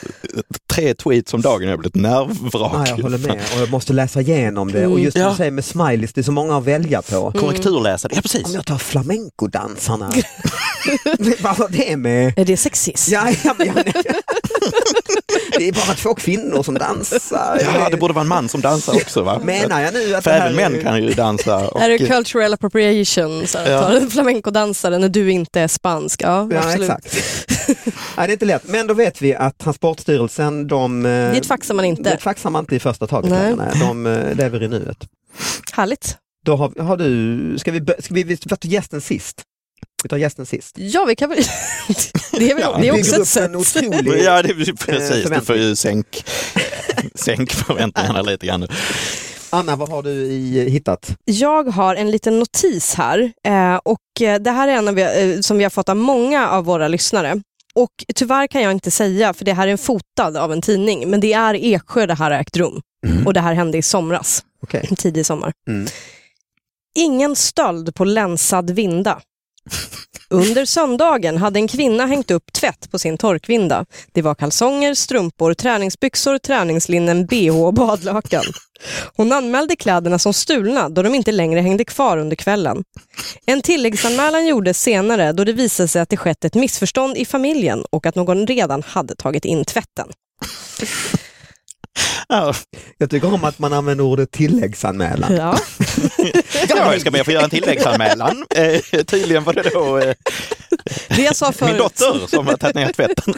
tre 0.73 0.95
tweets 0.95 1.35
om 1.35 1.41
dagen, 1.43 1.69
jag 1.69 1.87
ett 1.87 1.93
Ja, 1.95 2.00
nervvrak. 2.00 2.88
jag 2.88 2.97
håller 2.97 3.19
med 3.19 3.41
och 3.55 3.61
jag 3.61 3.71
måste 3.71 3.93
läsa 3.93 4.21
igenom 4.21 4.73
det 4.73 4.87
och 4.87 5.00
just 5.00 5.12
som 5.12 5.23
Ja. 5.23 5.31
du 5.31 5.37
säger 5.37 5.50
med 5.50 5.64
smileys, 5.64 6.12
det 6.12 6.21
är 6.21 6.23
så 6.23 6.33
många 6.33 6.57
att 6.59 6.64
välja 6.64 7.02
på. 7.02 7.33
Korrekturläsare, 7.33 8.12
ja 8.14 8.23
precis. 8.23 8.45
Om 8.47 8.55
jag 8.55 8.67
tar 8.67 8.79
flamencodansarna, 8.79 10.11
vad 11.41 11.57
har 11.57 11.69
det 11.69 11.97
med? 11.97 12.38
Är 12.38 12.45
det 12.45 12.57
sexism? 12.57 13.12
Ja, 13.14 13.29
ja, 13.45 13.55
men 13.59 13.67
jag, 13.67 13.76
det 15.59 15.69
är 15.69 15.73
bara 15.73 15.95
två 15.97 16.14
kvinnor 16.14 16.62
som 16.62 16.75
dansar. 16.75 17.61
Ja, 17.81 17.88
det 17.91 17.97
borde 17.97 18.14
vara 18.14 18.23
en 18.23 18.29
man 18.29 18.49
som 18.49 18.61
dansar 18.61 18.93
också 18.95 19.23
va? 19.23 19.41
Menar 19.45 19.81
jag 19.81 19.95
nu 19.95 20.14
att 20.14 20.25
För 20.25 20.31
det 20.31 20.37
här 20.38 20.47
även 20.50 20.73
män 20.73 20.83
kan 20.83 21.02
ju 21.02 21.11
dansa. 21.12 21.57
Och, 21.69 21.83
Är 21.83 21.88
det 21.88 21.99
cultural 21.99 22.55
appropriation? 22.55 23.47
Så 23.47 23.59
Ja. 23.67 23.81
Tar 23.81 23.95
en 23.95 24.11
flamencodansare 24.11 24.99
när 24.99 25.09
du 25.09 25.31
inte 25.33 25.61
är 25.61 25.69
spansk? 25.69 26.23
Ja, 26.23 26.49
Ja, 26.52 26.59
absolut. 26.59 26.91
exakt. 26.91 27.52
Nej, 28.16 28.26
det 28.26 28.31
är 28.31 28.33
inte 28.33 28.45
lätt, 28.45 28.69
men 28.69 28.87
då 28.87 28.95
vet 28.95 29.23
vi 29.23 29.35
att 29.35 29.59
Transportstyrelsen, 29.59 30.66
de... 30.66 31.02
Dit 31.35 31.47
faxar 31.47 31.75
man 31.75 31.85
inte. 31.85 32.11
Det 32.11 32.19
faxar 32.19 32.50
man 32.50 32.62
inte 32.62 32.76
i 32.76 32.78
första 32.78 33.07
taget. 33.07 33.31
Nej. 33.31 33.57
Nej. 33.57 33.69
De 33.81 34.07
eh, 34.07 34.35
lever 34.35 34.62
i 34.62 34.69
nuet. 34.69 35.09
Härligt. 35.73 36.16
Då 36.45 36.57
har, 36.57 36.83
har 36.83 36.97
du, 36.97 37.59
ska 37.59 37.71
vi, 37.71 37.81
ska 37.99 38.14
vi, 38.14 38.23
vi 38.23 38.37
tar 38.37 38.59
gästen 38.62 39.00
sist? 39.00 39.42
Vi 40.02 40.09
tar 40.09 40.16
gästen 40.16 40.47
sist. 40.47 40.75
Ja, 40.78 41.04
vi 41.04 41.16
kan 41.16 41.31
väl... 41.31 41.38
det 42.33 42.50
är, 42.50 42.54
väl, 42.54 42.62
Ja, 42.62 42.78
det 42.81 42.88
är 42.88 42.92
också 42.92 43.21
ett 43.21 43.28
sätt. 43.28 43.45
en 43.45 43.57
otrolig... 43.57 44.23
Ja, 44.23 44.42
det 44.42 44.50
är 44.50 44.87
precis. 44.87 45.31
Du 45.31 45.40
får 45.40 45.57
ju 45.57 45.76
sänk, 45.76 46.25
sänk 47.14 47.52
förväntningarna 47.52 48.23
lite 48.23 48.47
grann. 48.47 48.61
nu. 48.61 48.66
Anna, 49.50 49.76
vad 49.76 49.88
har 49.88 50.02
du 50.02 50.11
i, 50.11 50.71
hittat? 50.71 51.16
Jag 51.25 51.64
har 51.64 51.95
en 51.97 52.11
liten 52.11 52.38
notis 52.38 52.95
här 52.95 53.33
eh, 53.47 53.76
och 53.85 54.23
eh, 54.23 54.40
det 54.40 54.50
här 54.50 54.69
är 54.69 54.73
en 54.73 54.88
av 54.88 54.95
vi, 54.95 55.02
eh, 55.02 55.40
som 55.40 55.59
vi 55.59 55.64
har 55.64 55.71
fått 55.71 55.88
av 55.88 55.97
många 55.97 56.49
av 56.49 56.64
våra 56.64 56.88
lyssnare. 56.88 57.42
Och 57.75 58.05
tyvärr 58.14 58.47
kan 58.47 58.62
jag 58.62 58.73
inte 58.73 58.91
säga, 58.91 59.35
för 59.35 59.45
det 59.45 59.52
här 59.52 59.67
är 59.67 59.73
en 59.73 59.79
fotad 59.79 60.37
av 60.37 60.52
en 60.52 60.62
tidning, 60.62 61.11
men 61.11 61.21
det 61.21 61.33
är 61.33 61.55
Eksjö 61.55 62.07
det 62.07 62.14
här 62.14 62.31
har 62.31 62.38
ägt 62.41 62.57
rum. 62.57 62.81
Och 63.26 63.35
det 63.35 63.41
här 63.41 63.55
hände 63.55 63.79
i 63.79 63.83
somras, 63.83 64.45
Okej. 64.62 64.88
tidig 64.99 65.26
sommar. 65.26 65.52
Mm. 65.69 65.87
Ingen 66.95 67.37
stöld 67.37 67.95
på 67.95 68.05
länsad 68.05 68.71
vinda. 68.71 69.21
Under 70.33 70.65
söndagen 70.65 71.37
hade 71.37 71.59
en 71.59 71.69
kvinna 71.69 72.07
hängt 72.07 72.31
upp 72.31 72.53
tvätt 72.53 72.91
på 72.91 72.99
sin 72.99 73.19
torkvinda. 73.19 73.87
Det 74.12 74.23
var 74.23 74.35
kalsonger, 74.35 74.95
strumpor, 74.95 75.55
träningsbyxor, 75.55 76.39
träningslinnen, 76.39 77.27
bh 77.27 77.62
och 77.65 77.75
badlakan. 77.75 78.45
Hon 79.17 79.33
anmälde 79.33 79.77
kläderna 79.77 80.19
som 80.19 80.33
stulna 80.33 80.89
då 80.89 81.03
de 81.03 81.15
inte 81.15 81.33
längre 81.33 81.61
hängde 81.61 81.85
kvar 81.85 82.17
under 82.17 82.37
kvällen. 82.37 82.85
En 83.47 83.62
tilläggsanmälan 83.62 84.47
gjordes 84.47 84.83
senare 84.83 85.33
då 85.33 85.45
det 85.45 85.53
visade 85.53 85.89
sig 85.89 86.03
att 86.03 86.09
det 86.09 86.17
skett 86.17 86.45
ett 86.45 86.55
missförstånd 86.55 87.17
i 87.17 87.25
familjen 87.25 87.85
och 87.91 88.07
att 88.07 88.15
någon 88.15 88.47
redan 88.47 88.83
hade 88.83 89.15
tagit 89.15 89.45
in 89.45 89.65
tvätten. 89.65 90.09
Ja, 92.29 92.55
Jag 92.99 93.11
tycker 93.11 93.35
om 93.35 93.45
att 93.45 93.59
man 93.59 93.73
använder 93.73 94.05
ordet 94.05 94.31
tilläggsanmälan. 94.31 95.37
Ja. 95.37 95.59
jag 96.69 97.01
ska 97.01 97.11
be 97.11 97.21
att 97.21 97.27
få 97.27 97.33
göra 97.33 97.45
en 97.45 97.51
tilläggsanmälan. 97.51 98.45
Eh, 98.57 99.03
tydligen 99.05 99.45
var 99.45 99.53
det 99.53 99.71
då 99.75 99.99
eh, 99.99 100.15
Det 101.09 101.23
jag 101.23 101.37
sa 101.37 101.53
min 101.61 101.77
dotter 101.77 102.27
som 102.27 102.47
har 102.47 102.57
tagit 102.57 102.75
ner 102.77 102.93
tvätten. 102.93 103.35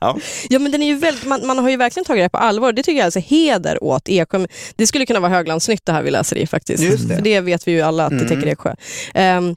Ja. 0.00 0.18
Ja, 0.48 0.58
men 0.58 0.72
den 0.72 0.82
är 0.82 0.86
ju 0.86 0.94
väldigt, 0.94 1.24
man, 1.26 1.46
man 1.46 1.58
har 1.58 1.70
ju 1.70 1.76
verkligen 1.76 2.04
tagit 2.04 2.24
det 2.24 2.28
på 2.28 2.38
allvar. 2.38 2.72
Det 2.72 2.82
tycker 2.82 2.98
jag 2.98 3.04
alltså 3.04 3.20
heder 3.20 3.84
åt 3.84 4.08
Eksjö. 4.08 4.46
Det 4.76 4.86
skulle 4.86 5.06
kunna 5.06 5.20
vara 5.20 5.32
Höglandsnytt 5.32 5.86
det 5.86 5.92
här 5.92 6.02
vi 6.02 6.10
läser 6.10 6.36
i 6.36 6.46
faktiskt. 6.46 6.82
Just 6.82 7.08
det. 7.08 7.14
För 7.14 7.22
det 7.22 7.40
vet 7.40 7.68
vi 7.68 7.72
ju 7.72 7.80
alla 7.82 8.04
att 8.04 8.10
det 8.10 8.16
Mm. 8.16 8.28
täcker 8.28 8.46
Eksjö. 8.46 8.74
Ehm, 9.14 9.54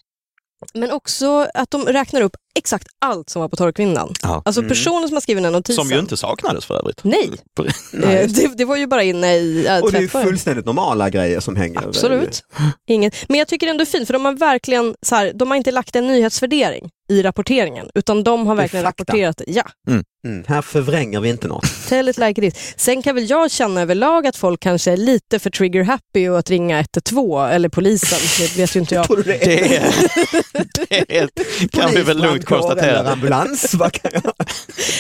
men 0.74 0.92
också 0.92 1.48
att 1.54 1.72
de 1.72 1.86
räknar 1.86 2.22
upp 2.22 2.36
exakt 2.60 2.88
allt 3.06 3.30
som 3.30 3.42
var 3.42 3.50
på 3.50 3.56
torkvinnan. 3.56 4.14
Ja. 4.22 4.42
Alltså 4.46 4.62
Mm. 4.62 4.70
personen 4.70 5.08
som 5.08 5.16
har 5.16 5.22
skrivit 5.22 5.44
den 5.44 5.54
här 5.54 5.60
notisen. 5.60 5.86
Som 5.86 5.94
ju 5.94 6.00
inte 6.00 6.18
saknades 6.18 6.66
för 6.66 6.76
övrigt. 6.80 7.04
Nej, 7.04 7.32
Nej, 7.92 8.16
eh, 8.16 8.22
just 8.24 8.36
det. 8.36 8.48
det, 8.48 8.56
det 8.58 8.66
var 8.66 8.76
ju 8.76 8.88
bara 8.88 9.04
inne 9.04 9.36
i 9.36 9.68
äh, 9.68 9.80
Och 9.80 9.92
det 9.92 9.98
är 9.98 10.02
ju 10.02 10.08
fullständigt 10.08 10.66
normala 10.66 11.10
grejer 11.10 11.40
som 11.40 11.56
hänger. 11.56 11.88
Absolut. 11.88 12.44
Inget. 12.90 13.16
Men 13.30 13.40
jag 13.40 13.48
tycker 13.48 13.68
ändå 13.68 13.82
är 13.82 13.86
fint 13.86 14.08
för 14.08 14.14
de 14.14 14.26
har 14.26 14.34
verkligen 14.34 14.96
så 15.02 15.16
här, 15.16 15.32
de 15.36 15.50
har 15.50 15.58
inte 15.58 15.72
lagt 15.72 15.96
en 15.96 16.08
nyhetsvärdering 16.08 16.90
i 17.10 17.22
rapporteringen 17.24 17.88
utan 17.96 18.24
de 18.24 18.48
har 18.48 18.56
Det 18.56 18.62
verkligen 18.62 18.84
rapporterat 18.86 19.38
det. 19.38 19.46
Ja, 19.48 19.64
Mm, 20.28 20.44
här 20.48 20.62
förvränger 20.62 21.20
vi 21.20 21.30
inte 21.30 21.48
något. 21.48 21.66
tell 21.90 22.10
it 22.10 22.18
like 22.18 22.46
it. 22.48 22.58
Sen 22.78 23.02
kan 23.02 23.16
väl 23.16 23.30
jag 23.30 23.52
känna 23.52 23.82
överlag 23.82 24.28
att 24.28 24.36
folk 24.36 24.60
kanske 24.60 24.92
är 24.92 24.98
lite 24.98 25.40
för 25.40 25.50
trigger 25.50 25.84
happy 25.84 26.30
och 26.30 26.40
att 26.40 26.50
ringa 26.50 26.80
112 26.80 27.52
eller 27.52 27.70
polisen, 27.70 28.20
det 28.40 28.58
vet 28.62 28.76
ju 28.76 28.80
inte 28.80 28.96
jag. 28.96 29.06
Det 29.26 29.66
Det, 30.90 31.06
det 31.10 31.72
kan 31.72 31.92
vi 31.92 32.02
väl 32.02 32.18
lugnt 32.22 32.45
brandkår 32.46 32.78
Eller 32.84 33.12
ambulans? 33.12 33.74
Vad 33.78 33.92
kan 33.94 34.12
jag? 34.14 34.34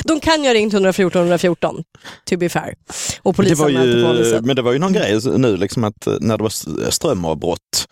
De 0.04 0.20
kan 0.20 0.44
ju 0.44 0.50
ha 0.50 0.54
ringt 0.54 0.74
114 0.74 1.22
114, 1.22 1.84
to 2.30 2.38
be 2.38 2.50
fair. 2.50 2.74
Och 3.22 3.34
Det 3.34 3.38
polisen 3.38 3.58
var 3.58 3.68
på 3.70 3.74
vanligt 4.08 4.26
ju, 4.28 4.32
sätt. 4.32 4.46
men 4.46 4.56
det 4.56 4.62
var 4.62 4.72
ju 4.74 4.80
någon 4.80 4.94
grej 4.94 5.20
nu, 5.38 5.58
liksom 5.58 5.84
att 5.84 6.08
eh, 6.08 6.14
när 6.22 6.38
det 6.38 6.44
var 6.44 6.90
strömavbrott, 6.92 7.88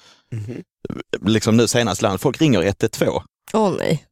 liksom 1.25 1.57
nu 1.57 1.67
senast 1.67 2.01
land, 2.01 2.21
folk 2.21 2.41
ringer 2.41 2.61
112. 2.61 3.21
Åh 3.53 3.73
nej. 3.79 4.05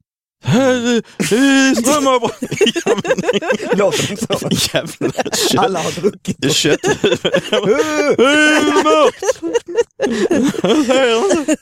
Det 0.43 1.35
är 1.35 1.75
Strömavbrott! 1.81 2.37
Låter 3.77 4.07
de 4.09 4.17
så? 4.17 4.49
Jävla 4.77 5.11
kött. 5.49 5.57
Alla 5.57 5.79
har 5.79 5.91
druckit. 6.01 6.53
Kött. 6.53 6.79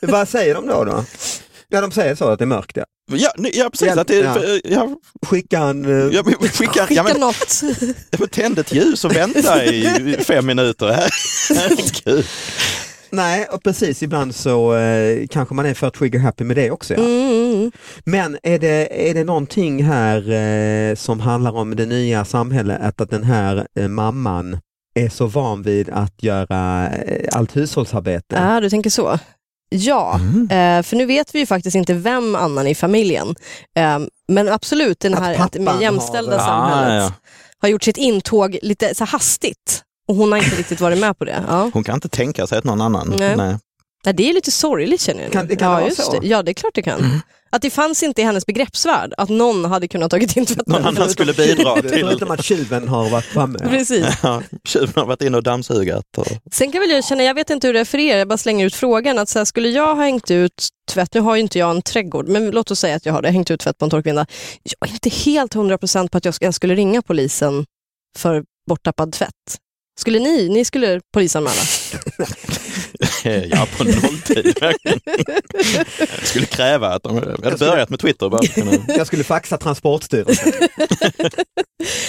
Vad 0.00 0.28
säger 0.28 0.54
de 0.54 0.66
då? 0.66 0.84
då? 0.84 1.04
Ja, 1.70 1.80
de 1.80 1.90
säger 1.90 2.14
så 2.14 2.28
att 2.28 2.38
det 2.38 2.44
är 2.44 2.46
mörkt. 2.46 2.76
Ja. 2.76 2.84
Ja, 3.12 3.30
nej, 3.36 3.52
ja 3.54 3.70
precis. 3.70 3.88
Ja, 3.94 4.00
Att 4.00 4.08
det, 4.08 4.16
ja. 4.16 4.38
ja, 4.64 4.88
Skicka 5.26 5.58
en... 5.58 5.84
eh, 5.84 6.14
ja, 6.16 6.22
men 6.24 6.34
skicka, 6.34 6.86
ja, 6.90 7.02
men, 7.02 7.20
något. 7.20 7.60
men 8.18 8.28
tänd 8.28 8.58
ett 8.58 8.72
ljus 8.74 9.04
och 9.04 9.16
vänta 9.16 9.64
i 9.64 10.16
fem 10.26 10.46
minuter. 10.46 10.86
Herregud. 11.54 12.26
Nej, 13.10 13.46
och 13.46 13.62
precis. 13.62 14.02
Ibland 14.02 14.34
så 14.34 14.74
eh, 14.76 15.26
kanske 15.30 15.54
man 15.54 15.66
är 15.66 15.74
för 15.74 15.90
trigger 15.90 16.18
happy 16.18 16.44
med 16.44 16.56
det 16.56 16.70
också. 16.70 16.94
Ja. 16.94 17.00
Mm. 17.00 17.72
Men 18.04 18.38
är 18.42 18.58
det, 18.58 19.08
är 19.10 19.14
det 19.14 19.24
någonting 19.24 19.84
här 19.84 20.30
eh, 20.30 20.94
som 20.94 21.20
handlar 21.20 21.52
om 21.56 21.76
det 21.76 21.86
nya 21.86 22.24
samhället, 22.24 22.78
att, 22.82 23.00
att 23.00 23.10
den 23.10 23.24
här 23.24 23.66
eh, 23.78 23.88
mamman 23.88 24.58
är 24.94 25.08
så 25.08 25.26
van 25.26 25.62
vid 25.62 25.90
att 25.90 26.22
göra 26.22 26.88
eh, 26.88 27.28
allt 27.32 27.56
hushållsarbete? 27.56 28.36
Ja, 28.36 28.60
du 28.60 28.70
tänker 28.70 28.90
så. 28.90 29.18
Ja, 29.72 30.14
eh, 30.50 30.82
för 30.82 30.96
nu 30.96 31.06
vet 31.06 31.34
vi 31.34 31.38
ju 31.38 31.46
faktiskt 31.46 31.76
inte 31.76 31.94
vem 31.94 32.34
annan 32.34 32.66
i 32.66 32.74
familjen. 32.74 33.34
Eh, 33.76 33.98
men 34.28 34.48
absolut, 34.48 35.00
den 35.00 35.14
Att 35.14 35.20
här 35.20 35.40
att 35.40 35.54
med 35.54 35.80
jämställda 35.80 36.38
har- 36.38 36.46
samhället 36.46 37.02
Ah, 37.02 37.04
ja. 37.04 37.12
har 37.58 37.68
gjort 37.68 37.82
sitt 37.82 37.96
intåg 37.96 38.58
lite 38.62 38.94
så 38.94 39.04
hastigt. 39.04 39.82
Och 40.08 40.14
hon 40.16 40.32
har 40.32 40.38
inte 40.38 40.56
riktigt 40.58 40.80
varit 40.80 40.98
med 40.98 41.18
på 41.18 41.24
det. 41.24 41.44
Ja. 41.48 41.70
Hon 41.74 41.84
kan 41.84 41.94
inte 41.94 42.08
tänka 42.08 42.46
sig 42.46 42.58
att 42.58 42.64
någon 42.64 42.80
annan... 42.80 43.14
Nej. 43.18 43.36
Nej. 43.36 43.56
Nej, 44.04 44.14
det 44.14 44.30
är 44.30 44.34
lite 44.34 44.50
sorgligt 44.50 45.00
känner 45.00 45.20
jag. 45.22 45.28
nu. 45.28 45.32
Kan- 45.32 45.46
det 45.46 45.56
kan 45.56 45.68
ja, 45.68 45.74
vara 45.74 45.86
just 45.88 46.02
så? 46.04 46.20
Det. 46.20 46.26
Ja, 46.26 46.42
det 46.42 46.50
är 46.50 46.54
klart 46.54 46.74
det 46.74 46.82
kan. 46.82 47.20
Att 47.52 47.62
det 47.62 47.70
fanns 47.70 48.02
inte 48.02 48.20
i 48.20 48.24
hennes 48.24 48.46
begreppsvärld 48.46 49.14
att 49.16 49.28
någon 49.28 49.64
hade 49.64 49.88
kunnat 49.88 50.10
tagit 50.10 50.36
in 50.36 50.46
tvätten. 50.46 50.64
Någon 50.66 50.84
annan 50.84 51.10
skulle 51.10 51.32
bidra 51.32 51.80
till... 51.80 51.90
Förutom 51.90 52.30
att 52.30 52.44
tjuven 52.44 52.88
har 52.88 53.10
varit 53.10 53.24
framme. 53.24 53.58
Precis. 53.58 54.06
Ja, 54.22 54.42
tjuven 54.64 54.92
har 54.96 55.06
varit 55.06 55.22
inne 55.22 55.36
och 55.36 55.42
dammsugat. 55.42 56.04
Och... 56.16 56.26
Sen 56.52 56.72
kan 56.72 56.80
väl 56.80 56.90
jag 56.90 57.04
känna, 57.04 57.22
jag 57.22 57.34
vet 57.34 57.50
inte 57.50 57.66
hur 57.66 57.74
det 57.74 57.80
är 57.80 57.84
för 57.84 57.98
er, 57.98 58.18
jag 58.18 58.28
bara 58.28 58.38
slänger 58.38 58.66
ut 58.66 58.74
frågan, 58.74 59.18
att 59.18 59.28
så 59.28 59.38
här, 59.38 59.44
skulle 59.44 59.68
jag 59.68 59.94
ha 59.94 60.02
hängt 60.02 60.30
ut 60.30 60.68
tvätt, 60.90 61.14
nu 61.14 61.20
har 61.20 61.34
ju 61.34 61.40
inte 61.40 61.58
jag 61.58 61.70
en 61.70 61.82
trädgård, 61.82 62.28
men 62.28 62.50
låt 62.50 62.70
oss 62.70 62.78
säga 62.80 62.96
att 62.96 63.06
jag 63.06 63.12
har 63.12 63.22
det, 63.22 63.30
hängt 63.30 63.50
ut 63.50 63.60
tvätt 63.60 63.78
på 63.78 63.84
en 63.84 63.90
torkvinda. 63.90 64.26
Jag 64.62 64.90
är 64.90 64.92
inte 64.92 65.08
helt 65.08 65.54
hundra 65.54 65.78
procent 65.78 66.10
på 66.10 66.18
att 66.18 66.24
jag 66.24 66.34
ens 66.40 66.56
skulle 66.56 66.74
ringa 66.74 67.02
polisen 67.02 67.66
för 68.18 68.44
borttappad 68.68 69.12
tvätt. 69.12 69.58
Skulle 70.00 70.18
ni, 70.18 70.48
ni 70.48 70.64
skulle 70.64 71.00
polisanmäla? 71.12 71.62
Ja, 73.50 73.66
på 73.76 73.84
nolltid. 73.84 74.54
Jag 74.60 74.74
skulle 76.26 76.46
kräva 76.46 76.88
att 76.88 77.02
de 77.02 77.14
hade 77.14 77.56
börjat 77.56 77.90
med 77.90 78.00
Twitter. 78.00 78.28
Bara 78.28 78.46
kunna... 78.46 78.72
Jag 78.88 79.06
skulle 79.06 79.24
faxa 79.24 79.58
Transportstyrelsen. 79.58 80.52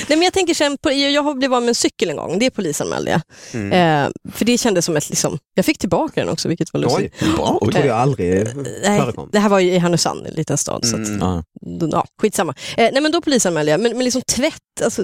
Nej, 0.08 0.18
men 0.18 0.22
jag 0.22 0.34
tänker 0.34 0.54
sen, 0.54 0.78
på, 0.78 0.92
jag 0.92 1.22
har 1.24 1.34
blivit 1.34 1.56
av 1.56 1.62
med 1.62 1.70
en 1.70 1.76
cykel 1.76 2.10
en 2.10 2.16
gång, 2.16 2.40
det 2.40 2.50
polisanmälde 2.50 3.12
jag. 3.12 3.22
Mm. 3.54 3.72
Eh, 4.06 4.12
för 4.34 4.46
det 4.46 4.58
kändes 4.58 4.86
som 4.86 4.98
ett, 4.98 5.10
liksom, 5.10 5.38
jag 5.54 5.66
fick 5.66 5.78
tillbaka 5.78 6.22
den 6.22 6.30
också, 6.30 6.48
vilket 6.48 6.74
var 6.74 6.80
lustigt. 6.82 7.20
Bra. 7.36 7.58
Det 7.62 7.72
trodde 7.72 7.88
jag 7.88 7.98
aldrig 7.98 8.48
Nej, 8.84 9.00
förekom. 9.00 9.30
det 9.32 9.40
här 9.40 9.50
var 9.50 9.60
ju 9.60 9.74
i 9.74 9.78
Härnösand, 9.78 10.28
en 10.28 10.34
liten 10.34 10.58
stad. 10.58 10.86
Så 10.86 10.96
att, 10.96 11.08
Mm. 11.12 11.20
Ja. 11.20 11.44
ja, 11.92 12.06
skitsamma. 12.22 12.54
Eh, 12.78 12.90
nej 12.94 13.02
men 13.02 13.12
då 13.12 13.22
polisanmälde 13.22 13.72
jag, 13.72 13.80
men, 13.82 13.92
men 13.98 14.04
liksom 14.04 14.22
tvätt, 14.22 14.54
alltså, 14.84 15.04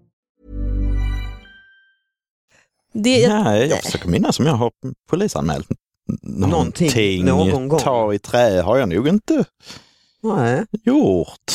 Det, 2.93 3.27
Nej, 3.27 3.67
jag 3.67 3.83
försöker 3.83 4.07
minnas 4.07 4.39
om 4.39 4.45
jag 4.45 4.53
har 4.53 4.71
polisanmält 5.09 5.67
Någonting, 6.21 7.25
någon 7.25 7.67
gång. 7.67 7.79
Ta 7.79 8.13
i 8.13 8.19
trä 8.19 8.61
har 8.61 8.77
jag 8.77 8.89
nog 8.89 9.07
inte 9.07 9.45
Nej, 10.23 10.65
gjort. 10.83 11.51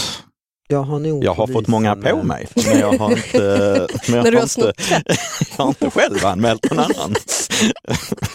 jag 0.69 0.83
har 0.83 0.99
nog 0.99 1.25
Jag 1.25 1.35
har 1.35 1.47
fått 1.47 1.69
många 1.69 1.97
på 1.97 2.23
mig, 2.23 2.49
men 2.66 2.78
jag 2.78 2.99
har 2.99 3.11
inte, 3.11 3.87
men 4.09 4.25
jag 4.25 4.33
har 4.33 4.43
inte, 4.43 4.73
jag 5.57 5.64
har 5.64 5.69
inte 5.69 5.90
själv 5.90 6.26
anmält 6.26 6.71
någon 6.71 6.78
annan. 6.78 7.14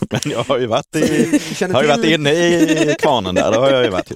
Men 0.10 0.32
jag 0.32 0.44
har 0.44 0.58
ju 0.58 0.66
varit, 0.66 0.96
i, 0.96 1.40
har 1.74 1.82
ju 1.82 1.88
varit 1.88 2.06
inne 2.06 2.34
i 2.34 2.96
kvarnen 3.00 3.36
där, 3.36 3.52
det 3.52 3.58
har 3.58 3.72
jag 3.72 3.84
ju 3.84 3.90
varit. 3.90 4.12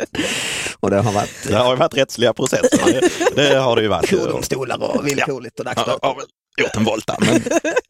Och 0.80 0.90
det 0.90 1.00
har 1.00 1.12
varit 1.12 1.30
Det 1.48 1.54
har 1.56 1.70
ju 1.70 1.76
varit 1.76 1.96
rättsliga 1.96 2.32
processer, 2.32 3.00
det, 3.34 3.42
det 3.50 3.58
har 3.58 3.76
det 3.76 3.82
ju 3.82 3.88
varit. 3.88 4.10
jourdomstolar 4.12 4.82
och 4.82 5.06
villkorligt 5.06 5.60
och 5.60 5.66
Jag 5.66 5.74
dagsböter. 5.76 6.06
har 6.08 6.14
väl 6.14 6.24
gjort 6.60 6.76
en 6.76 6.84
volta, 6.84 7.16
men 7.20 7.42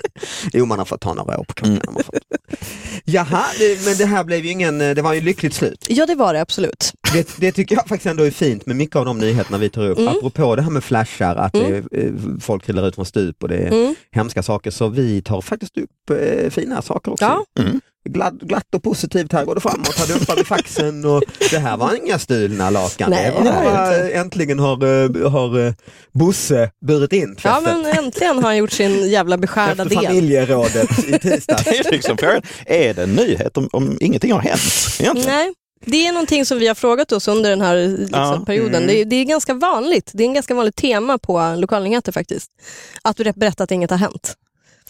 Jo, 0.53 0.67
man 0.67 0.79
har 0.79 0.87
fått 0.87 1.01
ta 1.01 1.15
några 1.15 1.39
år 1.41 1.45
på 1.45 1.55
kroppen. 1.55 1.81
Mm. 1.89 2.03
Jaha, 3.05 3.45
det, 3.59 3.85
men 3.85 3.97
det 3.97 4.05
här 4.07 4.25
blev 4.25 4.45
ju 4.45 4.51
ingen, 4.51 4.79
det 4.79 5.03
var 5.03 5.13
ju 5.15 5.21
lyckligt 5.21 5.55
slut. 5.55 5.87
ja, 5.89 6.07
det 6.07 6.15
var 6.15 6.35
det 6.35 6.41
absolut. 6.41 6.93
Det, 7.13 7.29
det 7.37 7.53
tycker 7.53 7.75
jag 7.77 7.87
faktiskt 7.89 8.07
ändå 8.07 8.25
är 8.25 8.31
fint 8.31 8.67
med 8.67 8.77
mycket 8.77 8.97
av 8.97 9.05
de 9.05 9.19
nyheterna 9.19 9.59
vi 9.59 9.69
tar 9.71 9.89
upp. 9.89 9.99
Mm. 9.99 10.09
Apropå 10.17 10.57
det 10.57 10.63
här 10.63 10.71
med 10.71 10.85
flashar, 10.85 11.37
att 11.37 11.53
det 11.53 11.67
är, 11.67 11.85
eh, 11.93 12.13
folk 12.41 12.65
trillar 12.65 12.89
ut 12.89 12.95
från 12.95 13.07
stup 13.07 13.43
och 13.43 13.49
det 13.49 13.57
är 13.57 13.69
Mm. 13.73 13.95
hemska 14.11 14.43
saker. 14.43 14.71
Så 14.71 14.89
vi 14.89 15.23
tar 15.23 15.41
faktiskt 15.41 15.77
upp 15.79 16.11
eh, 16.21 16.51
fina 16.51 16.83
saker 16.83 17.13
också. 17.13 17.25
Ja. 17.25 17.63
Mm. 17.63 17.81
Glatt, 18.09 18.35
glatt 18.35 18.75
och 18.75 18.83
positivt, 18.83 19.33
här 19.33 19.45
går 19.45 19.55
det 19.55 19.61
framåt, 19.61 19.95
här 19.99 20.07
dumpar 20.07 20.37
vi 20.37 20.45
faxen 20.45 21.05
och 21.05 21.23
det 21.51 21.59
här 21.59 21.77
var 21.77 21.95
inga 22.05 22.19
stulna 22.19 22.71
lakan. 22.71 23.11
Nej, 23.11 23.25
det 23.25 23.31
var 23.33 23.45
det 23.45 23.51
var 23.71 23.91
det 23.91 24.11
äntligen 24.11 24.59
har, 24.59 24.85
eh, 25.25 25.31
har 25.31 25.67
eh, 25.67 25.73
Bosse 26.13 26.71
burit 26.87 27.13
in 27.13 27.37
Ja, 27.43 27.61
tvätten. 27.61 27.83
men 27.83 27.99
äntligen 28.05 28.37
har 28.37 28.43
han 28.43 28.57
gjort 28.57 28.73
sin 28.73 29.11
jävla 29.11 29.39
beskärda 29.39 29.83
Efter 29.83 29.97
del. 29.97 30.05
familjerådet 30.07 30.91
i 31.09 31.19
tisdags. 31.19 31.65
det 31.65 31.79
är 31.79 31.93
liksom 31.93 32.17
är 32.67 32.95
det 32.95 33.03
en 33.03 33.15
nyhet 33.15 33.57
om, 33.57 33.69
om 33.73 33.99
ingenting 34.01 34.33
har 34.33 34.41
hänt? 34.41 34.61
Egentligen? 35.01 35.31
Nej, 35.31 35.53
det 35.87 36.07
är 36.07 36.13
någonting 36.13 36.47
som 36.47 36.59
vi 36.59 36.67
har 36.69 36.75
frågat 36.75 37.13
oss 37.13 37.29
under 37.29 37.51
den 37.51 37.61
här 37.61 37.77
liksom, 37.89 38.09
Ja. 38.21 38.43
perioden. 38.47 38.75
Mm. 38.75 38.87
Det, 38.87 39.01
är, 39.01 39.05
det 39.05 39.17
är 39.17 39.25
ganska 39.25 39.55
vanligt. 39.55 40.11
Det 40.15 40.23
är 40.23 40.27
en 40.27 40.35
ganska 40.35 40.55
vanligt 40.55 40.77
tema 40.77 41.19
på 41.19 41.55
lokalnyheter 41.59 42.13
faktiskt. 42.13 42.51
Att 43.03 43.17
du 43.17 43.33
berättar 43.33 43.65
att 43.65 43.71
inget 43.71 43.91
har 43.91 43.99
hänt. 43.99 44.35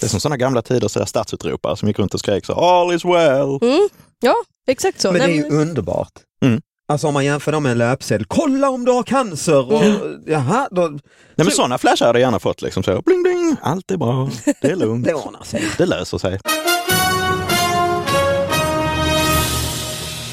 Det 0.01 0.07
är 0.07 0.09
som 0.09 0.21
sådana 0.21 0.37
gamla 0.37 0.63
tider 0.63 0.89
så 0.89 1.07
statsutropare 1.07 1.77
som 1.77 1.89
gick 1.89 1.99
runt 1.99 2.15
och 2.15 2.21
skrek 2.21 2.45
så 2.47 2.53
all 2.53 2.95
is 2.95 3.05
well. 3.05 3.59
Mm. 3.63 3.89
Ja, 4.21 4.35
exakt 4.69 5.01
så. 5.01 5.13
Men 5.13 5.21
det 5.21 5.27
är 5.27 5.35
ju 5.35 5.49
underbart. 5.49 6.13
Mm. 6.45 6.61
Alltså 6.89 7.07
om 7.09 7.15
man 7.15 7.25
jämför 7.25 7.53
dem 7.53 7.63
med 7.63 7.73
en 7.73 7.79
löpsedel, 7.79 8.25
kolla 8.29 8.71
om 8.71 8.85
du 8.85 8.93
har 8.93 9.03
cancer! 9.03 9.73
Och, 9.73 9.83
Jaha, 10.27 10.69
då, 10.71 10.83
Nej, 10.89 11.01
men 11.37 11.51
sådana 11.51 11.79
flashar 11.79 12.07
hade 12.07 12.19
jag 12.19 12.27
gärna 12.27 12.39
fått. 12.39 12.63
Liksom 12.63 12.83
så, 12.83 13.03
bling, 13.03 13.23
bling, 13.23 13.57
allt 13.63 13.91
är 13.91 13.97
bra, 13.97 14.31
det 14.63 14.69
är 14.71 14.77
lugnt, 14.87 15.05
det 15.07 15.15
ordnar 15.15 15.43
sig. 15.45 15.65
det 15.79 15.87
löser 15.87 16.19
sig. 16.19 16.39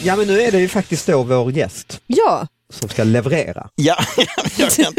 Ja 0.04 0.16
men 0.16 0.28
nu 0.28 0.42
är 0.42 0.52
det 0.52 0.60
ju 0.60 0.68
faktiskt 0.70 1.08
då 1.08 1.24
vår 1.24 1.52
gäst 1.52 2.02
Ja, 2.08 2.48
som 2.70 2.90
ska 2.90 3.04
leverera. 3.04 3.70
Ja, 3.76 3.98
jag 4.58 4.72
kan 4.72 4.94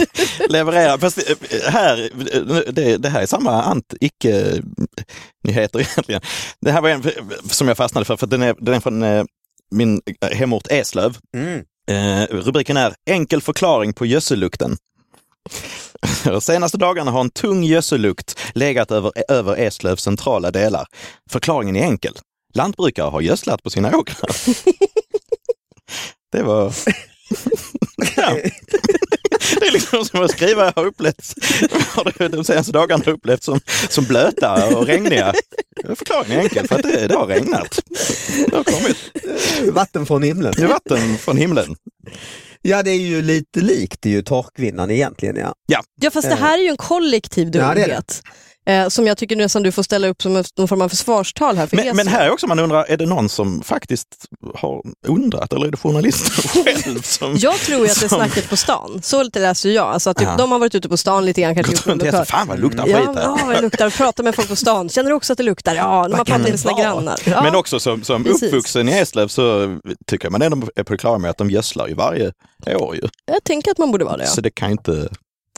leverera. 0.48 0.98
Fast 0.98 1.18
eh, 1.18 1.24
här, 1.68 2.10
det, 2.72 2.96
det 2.96 3.08
här 3.08 3.22
är 3.22 3.26
samma 3.26 3.62
ant-icke-nyheter 3.62 5.80
egentligen. 5.80 6.20
Det 6.60 6.72
här 6.72 6.80
var 6.80 6.88
en 6.88 7.02
som 7.50 7.68
jag 7.68 7.76
fastnade 7.76 8.04
för, 8.04 8.16
för 8.16 8.26
den 8.26 8.42
är, 8.42 8.54
den 8.58 8.74
är 8.74 8.80
från 8.80 9.02
eh, 9.02 9.24
min 9.70 10.00
hemort 10.32 10.66
Eslöv. 10.70 11.18
Mm. 11.36 11.64
Eh, 11.90 12.26
rubriken 12.30 12.76
är 12.76 12.94
Enkel 13.10 13.42
förklaring 13.42 13.92
på 13.92 14.06
gödsellukten. 14.06 14.76
De 16.24 16.40
senaste 16.40 16.78
dagarna 16.78 17.10
har 17.10 17.20
en 17.20 17.30
tung 17.30 17.64
gödsellukt 17.64 18.38
legat 18.54 18.90
över, 18.90 19.12
över 19.28 19.56
Eslövs 19.56 20.02
centrala 20.02 20.50
delar. 20.50 20.86
Förklaringen 21.30 21.76
är 21.76 21.82
enkel. 21.82 22.14
Lantbrukare 22.54 23.10
har 23.10 23.20
gödslat 23.20 23.62
på 23.62 23.70
sina 23.70 23.96
åkrar. 23.96 24.30
Det 26.32 26.42
var... 26.42 26.72
Ja. 28.16 28.36
Det 29.60 29.66
är 29.66 29.72
liksom 29.72 30.04
som 30.04 30.22
att 30.22 30.30
skriva 30.30 30.64
jag 30.64 30.72
har 30.76 30.86
upplevt, 30.86 31.34
har 31.88 32.12
det 32.18 32.28
de 32.28 32.44
senaste 32.44 32.72
dagarna 32.72 33.04
upplevt 33.06 33.42
som, 33.42 33.60
som 33.88 34.04
blöta 34.04 34.76
och 34.76 34.86
regniga. 34.86 35.34
Förklaringen 35.96 36.38
är 36.38 36.42
enkel, 36.42 36.68
för 36.68 36.74
att 36.74 36.82
det, 36.82 37.06
det 37.06 37.14
har 37.14 37.26
regnat. 37.26 37.80
Det 38.50 38.56
har 38.56 38.64
kommit. 38.64 38.96
Vatten 39.74 40.06
från 40.06 40.22
himlen. 40.22 40.54
Är 40.58 40.66
vatten 40.66 41.18
från 41.18 41.36
himlen. 41.36 41.76
Ja 42.62 42.82
det 42.82 42.90
är 42.90 42.98
ju 42.98 43.22
lite 43.22 43.60
likt 43.60 44.02
det 44.02 44.08
är 44.08 44.12
ju 44.12 44.22
torkvinnan 44.22 44.90
egentligen 44.90 45.36
ja. 45.36 45.54
ja 45.96 46.10
fast 46.10 46.28
det 46.28 46.34
här 46.34 46.58
är 46.58 46.62
ju 46.62 46.68
en 46.68 46.76
kollektiv 46.76 47.50
Ja, 47.56 47.74
det 47.74 47.82
är 47.82 47.88
det. 47.88 48.22
Eh, 48.66 48.88
som 48.88 49.06
jag 49.06 49.18
tycker 49.18 49.36
nästan 49.36 49.62
du 49.62 49.72
får 49.72 49.82
ställa 49.82 50.08
upp 50.08 50.22
som 50.22 50.32
någon 50.32 50.68
form 50.68 50.82
av 50.82 50.88
försvarstal 50.88 51.56
här 51.56 51.66
för 51.66 51.76
Men, 51.76 51.96
men 51.96 52.08
här 52.08 52.26
är 52.26 52.30
också 52.30 52.46
man 52.46 52.58
undrar, 52.58 52.84
är 52.84 52.96
det 52.96 53.06
någon 53.06 53.28
som 53.28 53.62
faktiskt 53.62 54.08
har 54.54 54.82
undrat 55.06 55.52
eller 55.52 55.66
är 55.66 55.70
det 55.70 55.76
journalisten 55.76 56.64
själv 56.64 57.02
som... 57.02 57.36
Jag 57.36 57.54
tror 57.54 57.84
att 57.84 58.00
det 58.00 58.06
är 58.06 58.08
snacket 58.08 58.48
på 58.48 58.56
stan. 58.56 59.00
Så 59.02 59.22
lite 59.22 59.38
läser 59.38 59.70
jag. 59.70 59.86
Alltså 59.86 60.10
att 60.10 60.16
typ, 60.16 60.28
de 60.38 60.52
har 60.52 60.58
varit 60.58 60.74
ute 60.74 60.88
på 60.88 60.96
stan 60.96 61.24
lite 61.24 61.40
grann. 61.40 61.54
Kanske 61.54 61.72
Gått 61.72 61.86
runt 61.86 62.02
och 62.02 62.06
hetsat, 62.08 62.28
Fan 62.30 62.48
vad 62.48 62.56
det 62.56 62.60
luktar 62.60 62.86
Ja, 62.86 62.98
skit 62.98 63.08
här. 63.16 63.22
ja, 63.22 63.54
det 63.54 63.60
luktar. 63.60 63.90
Prata 63.90 64.22
med 64.22 64.34
folk 64.34 64.48
på 64.48 64.56
stan. 64.56 64.88
Känner 64.88 65.10
du 65.10 65.16
också 65.16 65.32
att 65.32 65.36
det 65.36 65.44
luktar? 65.44 65.74
Ja, 65.74 66.02
kan 66.02 66.12
pratat 66.12 66.44
det 66.44 66.50
med 66.50 66.60
sina 66.60 66.80
grannar. 66.80 67.16
Ja. 67.24 67.42
Men 67.42 67.54
också 67.54 67.80
som, 67.80 68.02
som 68.04 68.24
precis. 68.24 68.42
uppvuxen 68.42 68.88
i 68.88 68.92
Eslöv 68.92 69.28
så 69.28 69.76
tycker 70.06 70.30
man 70.30 70.42
ändå 70.42 70.68
är 70.76 70.82
på 70.82 70.92
det 70.92 70.98
klara 70.98 71.18
med 71.18 71.30
att 71.30 71.38
de 71.38 71.50
gödslar 71.50 71.88
ju 71.88 71.94
varje 71.94 72.32
år 72.66 72.96
ju. 72.96 73.02
Jag 73.26 73.44
tänker 73.44 73.70
att 73.70 73.78
man 73.78 73.92
borde 73.92 74.04
vara 74.04 74.16
det. 74.16 74.24
Ja. 74.24 74.30
Så 74.30 74.40
det 74.40 74.50
kan 74.50 74.70
inte 74.70 75.08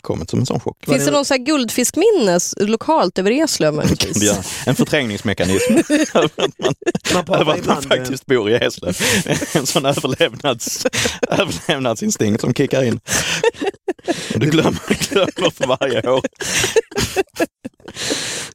kommit 0.09 0.31
som 0.31 0.40
en 0.40 0.47
sån 0.47 0.61
chock. 0.61 0.77
Finns 0.87 1.05
det 1.05 1.11
någon 1.11 1.25
så 1.25 1.35
här 1.35 1.38
guldfiskminnes 1.38 2.55
lokalt 2.59 3.18
över 3.18 3.31
Eslöv 3.31 3.68
det 3.73 3.77
möjligtvis? 3.77 4.66
en 4.66 4.75
förträngningsmekanism 4.75 5.73
att 6.12 6.38
man, 6.38 6.53
Man 7.14 7.25
man 7.47 7.77
eh, 7.77 7.81
faktiskt 7.81 8.27
bor 8.27 8.51
i 8.51 8.55
Eslöv. 8.55 8.97
En 9.53 9.66
sån 9.66 9.87
överlevnads, 9.87 10.87
överlevnadsinstinkt 11.29 12.40
som 12.40 12.55
kickar 12.55 12.83
in. 12.83 13.01
Du 14.35 14.51
glömmer, 14.51 15.11
glömmer 15.11 15.51
för 15.51 15.66
varje 15.66 16.11
år. 16.11 16.23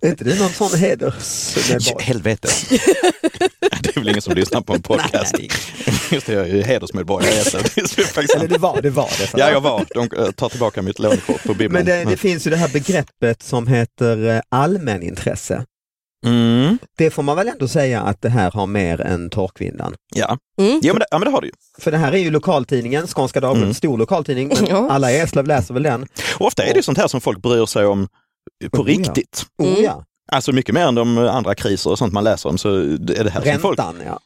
är 0.01 0.09
inte 0.09 0.23
det 0.23 0.39
någon 0.39 0.49
sån 0.49 0.79
hedersmedborgare? 0.79 2.03
Helvete. 2.03 2.47
Det 3.81 3.95
är 3.95 3.99
väl 3.99 4.09
ingen 4.09 4.21
som 4.21 4.33
lyssnar 4.33 4.61
på 4.61 4.73
en 4.73 4.81
podcast. 4.81 5.35
Nej, 5.37 5.49
Just 6.11 6.25
det, 6.25 6.33
jag 6.33 6.49
är 6.49 6.55
ju 6.55 6.61
hedersmedborgare 6.61 7.33
Eller 8.35 8.47
det 8.47 8.57
var 8.57 8.81
det, 8.81 8.89
var 8.89 9.09
det. 9.19 9.29
Ja, 9.37 9.51
jag 9.51 9.61
var. 9.61 9.85
De 9.93 10.09
eh, 10.17 10.31
tar 10.31 10.49
tillbaka 10.49 10.81
mitt 10.81 10.99
lånekort 10.99 11.43
på 11.43 11.53
Bibeln. 11.53 11.73
Men 11.73 11.85
det, 11.85 12.11
det 12.11 12.17
finns 12.17 12.47
ju 12.47 12.51
det 12.51 12.57
här 12.57 12.69
begreppet 12.69 13.43
som 13.43 13.67
heter 13.67 14.29
eh, 14.29 14.41
allmänintresse. 14.49 15.65
Mm, 16.25 16.77
Det 16.97 17.09
får 17.11 17.23
man 17.23 17.35
väl 17.35 17.47
ändå 17.47 17.67
säga 17.67 18.01
att 18.01 18.21
det 18.21 18.29
här 18.29 18.51
har 18.51 18.67
mer 18.67 19.01
än 19.01 19.29
torkvinnan. 19.29 19.95
ja. 20.15 20.37
Mm. 20.61 20.79
Ja, 20.83 20.93
men 20.93 20.99
det, 20.99 21.05
ja, 21.11 21.19
men 21.19 21.25
det 21.25 21.31
har 21.31 21.41
du 21.41 21.47
ju. 21.47 21.53
För 21.79 21.91
det 21.91 21.97
här 21.97 22.11
är 22.11 22.17
ju 22.17 22.31
lokaltidningen, 22.31 23.07
Skånska 23.07 23.39
Dagbladet, 23.39 23.63
Mm. 23.63 23.73
stor 23.73 23.97
lokaltidning, 23.97 24.47
men 24.47 24.65
Ja. 24.69 24.87
alla 24.91 25.11
i 25.11 25.17
Eslöv 25.19 25.47
läser 25.47 25.73
väl 25.73 25.83
den. 25.83 26.07
Och 26.39 26.45
ofta 26.47 26.63
är 26.63 26.69
det 26.69 26.75
ju 26.75 26.83
sånt 26.83 26.97
här 26.97 27.07
som 27.07 27.21
folk 27.21 27.41
bryr 27.41 27.65
sig 27.65 27.85
om 27.85 28.07
på 28.71 28.81
Oh, 28.81 28.91
ja. 28.91 28.97
riktigt. 28.99 29.45
Oh, 29.57 29.67
Mm. 29.67 29.83
ja. 29.83 30.05
Alltså 30.31 30.51
mycket 30.51 30.75
mer 30.75 30.85
än 30.87 30.95
de 30.95 31.17
andra 31.17 31.55
kriser 31.55 31.89
och 31.91 31.97
sånt 31.97 32.13
man 32.13 32.23
läser 32.23 32.49
om 32.49 32.57
så 32.57 32.69
är 32.79 33.23
det 33.23 33.29
här 33.29 33.41
som 33.53 33.61
folk... 33.61 33.79
Räntan, 33.79 33.95
ja. 34.05 34.19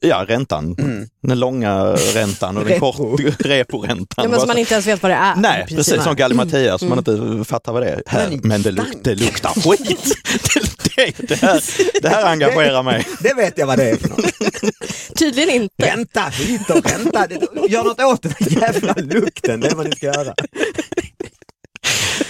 Ja, 0.00 0.24
räntan. 0.28 0.76
Mm. 0.78 1.06
Den 1.22 1.40
långa 1.40 1.84
räntan 1.92 2.56
och 2.56 2.64
den 2.64 2.72
Repo. 2.72 2.92
kort 2.92 3.20
reporäntan. 3.40 4.24
Ja, 4.24 4.28
men 4.30 4.40
som 4.40 4.46
man 4.48 4.58
inte 4.58 4.74
ens 4.74 4.86
vet 4.86 5.02
vad 5.02 5.10
det 5.12 5.16
är. 5.16 5.36
Nej, 5.36 5.66
precis 5.68 6.02
som 6.02 6.16
Gallimatias 6.16 6.80
som 6.80 6.92
Mm. 6.92 7.04
man 7.06 7.16
inte 7.38 7.44
fattar 7.48 7.72
vad 7.72 7.82
det 7.82 7.88
är. 7.88 8.02
Här, 8.06 8.28
Men 8.30 8.40
men 8.42 8.62
det, 8.62 8.70
luk, 8.70 8.86
det 9.04 9.14
luktar 9.14 9.50
skit. 9.50 10.14
det, 10.96 11.28
det, 11.28 11.34
här, 11.34 11.62
det 12.02 12.08
här 12.08 12.24
engagerar 12.24 12.82
mig. 12.82 13.06
Det 13.20 13.34
vet 13.34 13.58
jag 13.58 13.66
vad 13.66 13.78
det 13.78 13.90
är 13.90 13.96
för 13.96 14.08
något. 14.08 15.18
Tydligen 15.18 15.50
inte. 15.50 15.86
Ränta 15.86 16.20
hit 16.20 16.70
och 16.70 16.90
ränta. 16.90 17.26
Gör 17.68 17.84
något 17.84 18.00
åt 18.00 18.22
den 18.22 18.32
här 18.38 18.62
jävla 18.62 18.94
lukten, 18.94 19.60
det 19.60 19.68
är 19.68 19.74
vad 19.74 19.86
ni 19.86 19.96
ska 19.96 20.06
göra. 20.06 20.34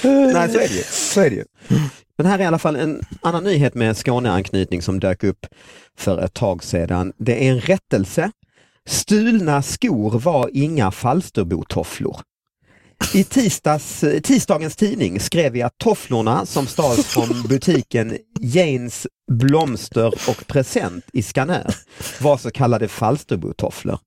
Nej, 0.02 0.52
så 0.52 0.58
är 0.58 0.68
det 0.68 0.74
ju. 0.74 0.82
Så 0.90 1.20
är 1.20 1.30
det 1.30 1.36
ju. 1.36 1.44
Men 2.18 2.26
här 2.26 2.38
är 2.38 2.42
i 2.42 2.46
alla 2.46 2.58
fall 2.58 2.76
en 2.76 3.02
annan 3.20 3.44
nyhet 3.44 3.74
med 3.74 3.96
Skåneanknytning 3.96 4.82
som 4.82 5.00
dök 5.00 5.24
upp 5.24 5.46
för 5.98 6.24
ett 6.24 6.34
tag 6.34 6.64
sedan. 6.64 7.12
Det 7.18 7.46
är 7.46 7.50
en 7.50 7.60
rättelse. 7.60 8.30
Stulna 8.88 9.62
skor 9.62 10.18
var 10.18 10.50
inga 10.52 10.90
Falsterbotofflor. 10.90 12.20
I 13.12 13.24
tisdags, 13.24 14.04
tisdagens 14.22 14.76
tidning 14.76 15.20
skrev 15.20 15.52
vi 15.52 15.62
att 15.62 15.78
tofflorna 15.78 16.46
som 16.46 16.66
stals 16.66 17.06
från 17.06 17.42
butiken 17.48 18.18
Janes 18.40 19.06
Blomster 19.32 20.06
och 20.06 20.46
Present 20.46 21.04
i 21.12 21.22
Skanör 21.22 21.74
var 22.20 22.36
så 22.36 22.50
kallade 22.50 22.88
Falsterbotofflor. 22.88 23.98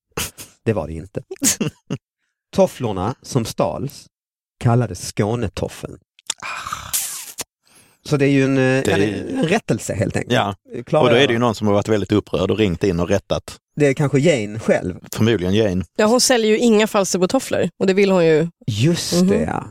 Det 0.65 0.73
var 0.73 0.87
det 0.87 0.93
inte. 0.93 1.21
Tofflorna 2.55 3.15
som 3.21 3.45
stals 3.45 4.05
kallades 4.59 5.11
Skånetoffeln. 5.11 5.97
Så 8.05 8.17
det 8.17 8.25
är 8.25 8.29
ju 8.29 8.43
en, 8.43 8.55
Det 8.55 8.91
en, 8.91 9.37
en 9.37 9.47
rättelse 9.47 9.93
helt 9.93 10.15
enkelt. 10.15 10.33
Ja, 10.33 10.55
Klarar 10.85 11.03
och 11.03 11.09
då 11.09 11.15
är 11.15 11.27
det 11.27 11.33
ju 11.33 11.39
någon 11.39 11.55
som 11.55 11.67
har 11.67 11.73
varit 11.73 11.87
väldigt 11.87 12.11
upprörd 12.11 12.51
och 12.51 12.57
ringt 12.57 12.83
in 12.83 12.99
och 12.99 13.09
rättat. 13.09 13.57
Det 13.79 13.87
är 13.87 13.93
kanske 13.93 14.19
Jane 14.19 14.59
själv. 14.59 14.95
Förmodligen 15.13 15.53
Jane. 15.53 15.85
Ja, 15.97 16.05
hon 16.05 16.21
säljer 16.21 16.51
ju 16.51 16.57
inga 16.57 16.87
Falsterbotofflor 16.87 17.69
och 17.79 17.87
det 17.87 17.93
vill 17.93 18.11
hon 18.11 18.25
ju. 18.25 18.47
Just 18.67 19.13
Mhm. 19.13 19.27
det 19.27 19.41
ja. 19.41 19.65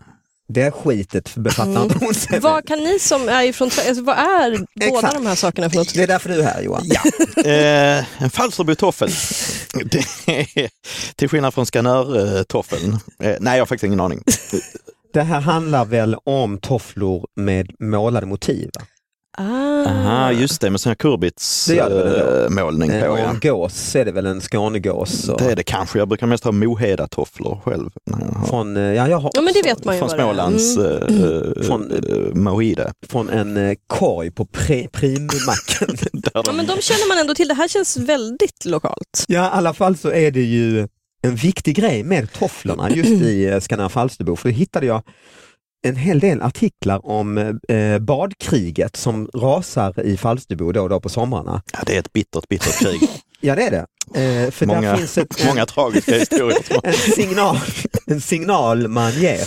Det 0.49 0.71
skitet 0.71 1.35
befattar 1.37 1.83
inte 1.83 1.99
hon 2.05 2.14
sig. 2.14 2.40
Vad 2.40 2.66
kan 2.69 2.79
ni 2.79 2.99
som 2.99 3.29
är 3.29 3.42
ifrån 3.45 3.71
alltså, 3.88 4.03
vad 4.05 4.16
är 4.19 4.51
båda 4.51 4.66
Exakt. 4.99 5.14
de 5.14 5.27
här 5.27 5.35
sakerna 5.35 5.71
för 5.71 5.77
något? 5.77 5.95
Det 5.95 6.03
är 6.03 6.07
därför 6.07 6.29
du 6.29 6.40
är 6.40 6.45
här 6.45 6.62
Johan. 6.62 6.83
Ja, 6.85 7.01
eh, 7.51 8.23
en 8.23 8.31
Falsterbo-toffel. 8.31 9.11
Till 11.16 11.29
skillnad 11.29 11.55
från 11.55 11.66
skanörtoffeln. 11.66 12.92
Eh, 13.23 13.37
nej, 13.40 13.57
jag 13.57 13.61
har 13.61 13.66
faktiskt 13.66 13.85
ingen 13.85 14.01
aning. 14.01 14.23
Det 15.12 15.23
här 15.23 15.40
handlar 15.40 15.85
väl 15.85 16.16
om 16.25 16.59
tofflor 16.59 17.27
med 17.37 17.71
målade 17.81 18.27
motiv? 18.27 18.71
Va? 18.75 18.87
Ah. 19.38 19.87
Aha, 19.87 20.33
just 20.33 20.61
det, 20.61 20.70
med 20.70 20.81
sån 20.81 20.90
här 20.90 20.96
Det 21.68 21.75
gör 21.75 21.88
det 21.88 21.94
väl 21.94 22.05
då? 22.12 22.18
kurbits 22.18 22.51
målning 22.55 22.90
Eh, 22.90 23.05
på. 23.05 23.11
och 23.12 23.18
Ja. 23.18 23.31
en 23.31 23.40
gås 23.40 23.96
är 23.96 24.05
det 24.05 24.12
väl 24.12 24.27
en 24.27 24.40
Skånegås? 24.40 25.29
och- 25.29 25.38
Det 25.38 25.44
är 25.53 25.57
det 25.57 25.62
kanske. 25.62 25.99
Jag 25.99 26.09
brukar 26.09 26.27
mest 26.27 26.44
ha 26.44 26.53
Moheda-tofflor 26.53 27.61
själv. 27.64 27.90
har- 28.11 28.46
Från, 28.46 28.77
eh, 28.77 28.83
ja, 28.83 29.09
jag 29.09 29.18
har 29.18 29.31
Ja 29.35 29.40
men 29.40 29.53
det 29.55 29.62
vet 29.62 29.85
man 29.85 29.94
ju 29.94 29.99
Från. 29.99 30.11
Smålands 30.11 30.77
Mm. 30.77 30.92
eh, 30.92 31.62
Från- 31.62 31.92
eh, 31.92 32.35
Moheda. 32.35 32.92
från 33.09 33.29
en 33.31 33.57
eh, 33.57 33.75
korg 33.87 34.31
på 34.31 34.46
primmacken. 34.92 35.96
Ja 36.35 36.53
men 36.53 36.66
de 36.66 36.81
känner 36.83 37.09
man 37.09 37.18
ändå 37.18 37.35
till, 37.35 37.49
det 37.49 37.55
här 37.55 37.68
känns 37.68 37.96
väldigt 37.96 38.64
lokalt. 38.64 39.25
ja, 39.29 39.44
i 39.46 39.51
alla 39.53 39.75
fall 39.75 39.96
så 39.96 40.11
är 40.11 40.31
det 40.31 40.42
ju 40.42 40.88
en 41.22 41.35
viktig 41.37 41.77
grej 41.77 42.03
med 42.05 42.33
tofflorna 42.33 42.90
just 42.90 43.11
i 43.11 43.46
eh, 43.46 43.61
Skanör 43.61 43.88
Falsterbo. 43.88 44.37
För 44.37 44.49
då 44.49 44.55
hittade 44.55 44.87
jag 44.87 45.03
en 45.88 45.96
hel 45.96 46.20
del 46.20 46.42
artiklar 46.42 47.07
om 47.07 47.38
eh, 47.68 47.99
badkriget 47.99 48.96
som 48.96 49.31
rasar 49.35 50.01
i 50.01 50.16
Falsterbo 50.16 50.72
då 50.72 50.83
och 50.83 50.88
då 50.88 51.01
på 51.01 51.09
somrarna. 51.09 51.62
Ja, 51.72 51.79
det 51.87 51.94
är 51.94 51.99
ett 51.99 52.12
bittert, 52.12 52.49
bittert 52.49 52.79
krig. 52.79 53.01
Ja 53.40 53.55
det 53.55 53.62
är 53.62 53.70
det. 53.70 53.87
Eh, 54.20 54.51
för 54.51 54.66
där 54.66 54.75
många, 54.75 54.96
finns 54.96 55.18
ett, 55.18 55.46
många 55.46 55.66
tragiska 55.66 56.14
historier. 56.18 56.87
en, 56.87 56.92
signal, 56.92 57.57
en 58.07 58.20
signal 58.20 58.88
man 58.88 59.12
ger. 59.12 59.40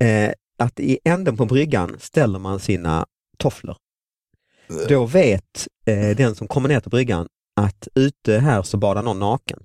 Eh, 0.00 0.30
att 0.58 0.80
i 0.80 0.98
änden 1.04 1.36
på 1.36 1.46
bryggan 1.46 1.96
ställer 2.00 2.38
man 2.38 2.60
sina 2.60 3.06
tofflor. 3.38 3.76
Då 4.88 5.06
vet 5.06 5.68
eh, 5.86 6.16
den 6.16 6.34
som 6.34 6.48
kommer 6.48 6.68
ner 6.68 6.80
till 6.80 6.90
bryggan 6.90 7.26
att 7.60 7.88
ute 7.94 8.38
här 8.38 8.62
så 8.62 8.76
badar 8.76 9.02
någon 9.02 9.18
naken. 9.18 9.58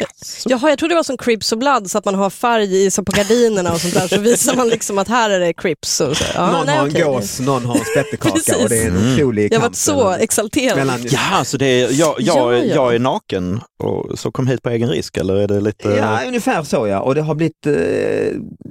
Yes. 0.00 0.44
Jaha, 0.48 0.68
jag 0.70 0.78
trodde 0.78 0.92
det 0.94 0.96
var 0.96 1.02
som 1.02 1.16
Crips 1.16 1.52
och 1.52 1.58
Blood, 1.58 1.90
så 1.90 1.98
att 1.98 2.04
man 2.04 2.14
har 2.14 2.30
färg 2.30 2.84
i, 2.84 2.90
så 2.90 3.04
på 3.04 3.12
gardinerna 3.12 3.72
och 3.72 3.80
sånt 3.80 3.94
där, 3.94 4.08
så 4.08 4.20
visar 4.20 4.56
man 4.56 4.68
liksom 4.68 4.98
att 4.98 5.08
här 5.08 5.30
är 5.30 5.40
det 5.40 5.52
Crips. 5.52 6.00
Och 6.00 6.16
så. 6.16 6.24
Ja, 6.34 6.50
någon 6.52 6.66
nej, 6.66 6.76
har 6.76 6.84
en 6.84 6.90
okej. 6.90 7.02
gås, 7.04 7.40
någon 7.40 7.64
har 7.64 7.74
en 7.74 7.84
spettekaka 7.84 8.56
och 8.62 8.68
det 8.68 8.78
är 8.82 8.86
en 8.86 8.96
Mm. 8.96 9.12
otrolig 9.14 9.52
Jag 9.52 9.60
var 9.60 9.70
så 9.72 10.10
exalterad. 10.10 10.76
mellan, 10.76 11.00
Ja, 11.08 11.44
så 11.44 11.56
det 11.56 11.66
är, 11.66 11.80
jag, 11.92 12.14
jag, 12.18 12.18
Ja, 12.18 12.54
ja. 12.56 12.74
jag 12.74 12.94
är 12.94 12.98
naken 12.98 13.60
och 13.82 14.18
så 14.18 14.30
kom 14.32 14.46
hit 14.46 14.62
på 14.62 14.70
egen 14.70 14.88
risk 14.88 15.16
eller 15.16 15.36
är 15.36 15.48
det 15.48 15.60
lite... 15.60 15.88
Ja, 15.88 16.18
ungefär 16.26 16.62
så 16.62 16.86
ja. 16.86 17.00
Och 17.00 17.14
det 17.14 17.22
har 17.22 17.34
blivit, 17.34 17.66
eh, 17.66 17.72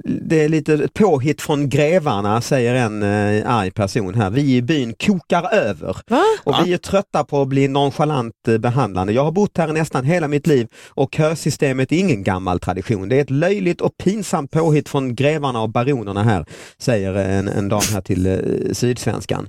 det 0.04 0.44
är 0.44 0.48
lite 0.48 0.88
påhitt 0.94 1.42
från 1.42 1.68
grevarna, 1.68 2.40
säger 2.40 2.74
en 2.74 3.02
eh, 3.02 3.50
arg 3.56 3.70
person 3.70 4.14
här. 4.14 4.30
Vi 4.30 4.54
i 4.56 4.62
byn 4.62 4.94
kokar 5.06 5.52
över. 5.54 5.96
Va? 6.10 6.22
Och 6.44 6.52
Ja. 6.52 6.62
vi 6.64 6.72
är 6.72 6.78
trötta 6.78 7.24
på 7.24 7.42
att 7.42 7.48
bli 7.48 7.68
nonchalant 7.68 8.34
eh, 8.48 8.58
behandlande. 8.58 9.12
Jag 9.12 9.24
har 9.24 9.32
bott 9.32 9.58
här 9.58 9.68
nästan 9.68 10.04
hela 10.04 10.28
mitt 10.28 10.46
liv 10.46 10.66
och 10.88 11.13
kösystemet 11.16 11.92
är 11.92 11.98
ingen 11.98 12.22
gammal 12.22 12.60
tradition. 12.60 13.08
Det 13.08 13.16
är 13.16 13.20
ett 13.20 13.30
löjligt 13.30 13.80
och 13.80 13.96
pinsamt 13.96 14.50
påhitt 14.50 14.88
från 14.88 15.14
grevarna 15.14 15.60
och 15.60 15.70
baronerna 15.70 16.22
här, 16.22 16.46
säger 16.78 17.14
en, 17.14 17.48
en 17.48 17.68
dam 17.68 17.82
här 17.92 18.00
till 18.00 18.26
eh, 18.26 18.72
Sydsvenskan. 18.72 19.48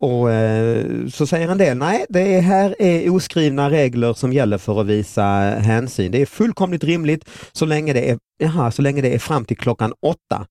Och 0.00 0.32
eh, 0.32 1.06
så 1.08 1.26
säger 1.26 1.48
en 1.48 1.58
del, 1.58 1.76
nej 1.76 2.06
det 2.08 2.34
är, 2.34 2.40
här 2.40 2.74
är 2.78 3.14
oskrivna 3.14 3.70
regler 3.70 4.14
som 4.14 4.32
gäller 4.32 4.58
för 4.58 4.80
att 4.80 4.86
visa 4.86 5.24
hänsyn. 5.58 6.12
Det 6.12 6.22
är 6.22 6.26
fullkomligt 6.26 6.84
rimligt 6.84 7.24
så 7.52 7.66
länge 7.66 7.92
det 7.92 8.10
är, 8.10 8.18
jaha, 8.38 8.70
så 8.70 8.82
länge 8.82 9.02
det 9.02 9.14
är 9.14 9.18
fram 9.18 9.44
till 9.44 9.56
klockan 9.56 9.92
åtta. 10.02 10.46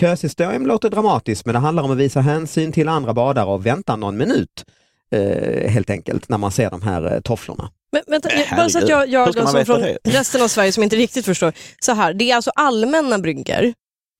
Kösystem 0.00 0.66
låter 0.66 0.90
dramatiskt 0.90 1.46
men 1.46 1.52
det 1.52 1.58
handlar 1.58 1.82
om 1.82 1.90
att 1.90 1.98
visa 1.98 2.20
hänsyn 2.20 2.72
till 2.72 2.88
andra 2.88 3.14
badare 3.14 3.46
och 3.46 3.66
vänta 3.66 3.96
någon 3.96 4.16
minut 4.16 4.64
eh, 5.12 5.70
helt 5.70 5.90
enkelt 5.90 6.28
när 6.28 6.38
man 6.38 6.52
ser 6.52 6.70
de 6.70 6.82
här 6.82 7.14
eh, 7.14 7.20
tofflorna. 7.20 7.70
Men, 7.92 8.02
vänta, 8.06 8.28
jag- 8.34 8.56
bara 8.56 8.68
så 8.70 8.78
att 8.78 8.88
jag, 8.88 9.08
jag 9.08 9.32
ska 9.32 9.40
man 9.42 9.56
alltså, 9.56 9.56
veta 9.56 9.66
från 9.66 9.80
det? 9.80 10.18
resten 10.18 10.42
av 10.42 10.48
Sverige 10.48 10.72
som 10.72 10.82
inte 10.82 10.96
riktigt 10.96 11.24
förstår. 11.24 11.52
Så 11.80 11.92
här, 11.92 12.14
det 12.14 12.30
är 12.30 12.36
alltså 12.36 12.50
allmänna 12.54 13.18
bryggor 13.18 13.72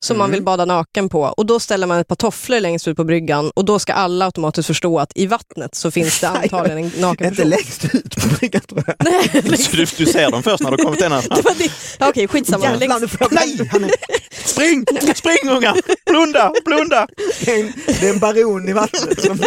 som 0.04 0.18
man 0.18 0.24
Mm. 0.24 0.32
vill 0.34 0.42
bada 0.42 0.64
naken 0.64 1.08
på 1.08 1.20
och 1.22 1.46
då 1.46 1.60
ställer 1.60 1.86
man 1.86 1.98
ett 1.98 2.08
par 2.08 2.16
tofflor 2.16 2.60
längst 2.60 2.88
ut 2.88 2.96
på 2.96 3.04
bryggan 3.04 3.50
och 3.54 3.64
då 3.64 3.78
ska 3.78 3.92
alla 3.92 4.24
automatiskt 4.24 4.66
förstå 4.66 4.98
att 4.98 5.12
i 5.14 5.26
vattnet 5.26 5.74
så 5.74 5.90
finns 5.90 6.20
det 6.20 6.28
antagligen 6.42 6.78
en 6.78 7.00
naken 7.00 7.26
Inte 7.26 7.36
person. 7.36 7.50
längst 7.50 7.84
ut 7.94 8.16
på 8.16 8.28
bryggan 8.28 8.60
tror 8.62 8.84
jag. 8.86 8.96
Nej, 9.04 9.56
Så 9.58 9.76
du, 9.76 9.84
du 9.96 10.06
ser 10.06 10.30
dem 10.30 10.42
först 10.42 10.62
när 10.62 10.70
du 10.70 10.76
kommit 10.76 11.00
ända 11.02 11.22
fram? 11.22 11.36
det 11.36 11.42
var 11.42 11.54
det. 11.54 11.70
Ja, 11.98 12.08
Okej, 12.08 12.28
skitsamma. 12.28 12.64
Jävlar, 12.64 13.00
Längst, 13.00 13.16
Nej! 13.30 13.68
Han 13.72 13.84
är... 13.84 13.90
Spring! 14.44 14.84
Spring 15.14 15.50
unga! 15.50 15.74
Blunda! 16.10 16.52
Blunda! 16.64 17.06
Det 17.44 17.52
är 17.52 17.60
en, 17.60 17.72
det 17.86 18.06
är 18.08 18.12
en 18.12 18.18
baron 18.18 18.68
i 18.68 18.72
vattnet. 18.72 19.20
Som... 19.22 19.38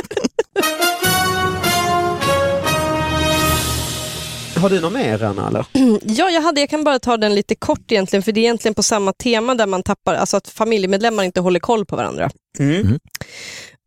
Har 4.66 4.70
du 4.70 4.82
något 4.82 4.94
mer 4.94 5.24
Anna? 5.24 5.48
Eller? 5.48 5.66
ja, 6.04 6.30
jag, 6.30 6.42
hade, 6.42 6.60
jag 6.60 6.70
kan 6.70 6.84
bara 6.84 7.00
ta 7.00 7.18
den 7.18 7.36
lite 7.36 7.56
kort 7.56 7.92
egentligen, 7.92 8.24
för 8.24 8.32
det 8.32 8.40
är 8.40 8.42
egentligen 8.42 8.76
på 8.76 8.84
samma 8.84 9.14
tema 9.14 9.56
där 9.56 9.68
man 9.68 9.84
tappar, 9.84 10.16
alltså 10.16 10.38
att 10.38 10.48
familjemedlemmar 10.48 11.24
inte 11.24 11.42
håller 11.42 11.60
koll 11.60 11.86
på 11.86 11.96
varandra. 11.96 12.30
Mm. 12.60 13.00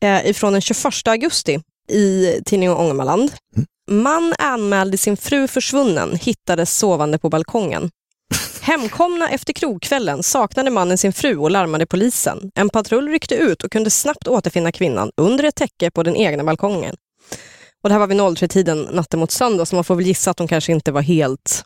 eh, 0.02 0.30
ifrån 0.30 0.52
den 0.52 0.60
21 0.60 1.08
augusti 1.08 1.60
i 1.90 2.40
tidningen 2.44 2.76
Ångermanland. 2.76 3.32
Man 3.90 4.34
anmälde 4.38 4.98
sin 4.98 5.16
fru 5.16 5.48
försvunnen, 5.48 6.16
hittades 6.16 6.78
sovande 6.78 7.18
på 7.18 7.28
balkongen. 7.28 7.90
Hemkomna 8.60 9.30
efter 9.30 9.52
krogkvällen 9.52 10.22
saknade 10.22 10.70
mannen 10.70 10.98
sin 10.98 11.12
fru 11.12 11.36
och 11.36 11.50
larmade 11.50 11.86
polisen. 11.86 12.50
En 12.54 12.68
patrull 12.68 13.08
ryckte 13.08 13.34
ut 13.34 13.62
och 13.62 13.72
kunde 13.72 13.90
snabbt 13.90 14.28
återfinna 14.28 14.72
kvinnan 14.72 15.10
under 15.16 15.44
ett 15.44 15.54
täcke 15.56 15.90
på 15.90 16.02
den 16.02 16.16
egna 16.16 16.44
balkongen. 16.44 16.96
Och 17.88 17.90
det 17.90 17.94
här 17.94 18.00
var 18.00 18.06
vid 18.06 18.18
03-tiden 18.18 18.82
natten 18.92 19.20
mot 19.20 19.30
söndag, 19.30 19.66
så 19.66 19.74
man 19.74 19.84
får 19.84 19.94
väl 19.94 20.06
gissa 20.06 20.30
att 20.30 20.38
hon 20.38 20.48
kanske 20.48 20.72
inte 20.72 20.92
var 20.92 21.02
helt 21.02 21.64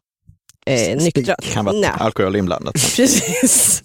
eh, 0.66 0.96
nyktra. 0.96 1.34
Kan 1.52 1.64
vara 1.64 1.76
Nej. 1.76 1.90
alkohol 1.98 2.36
inblandat. 2.36 2.74
Precis. 2.96 3.82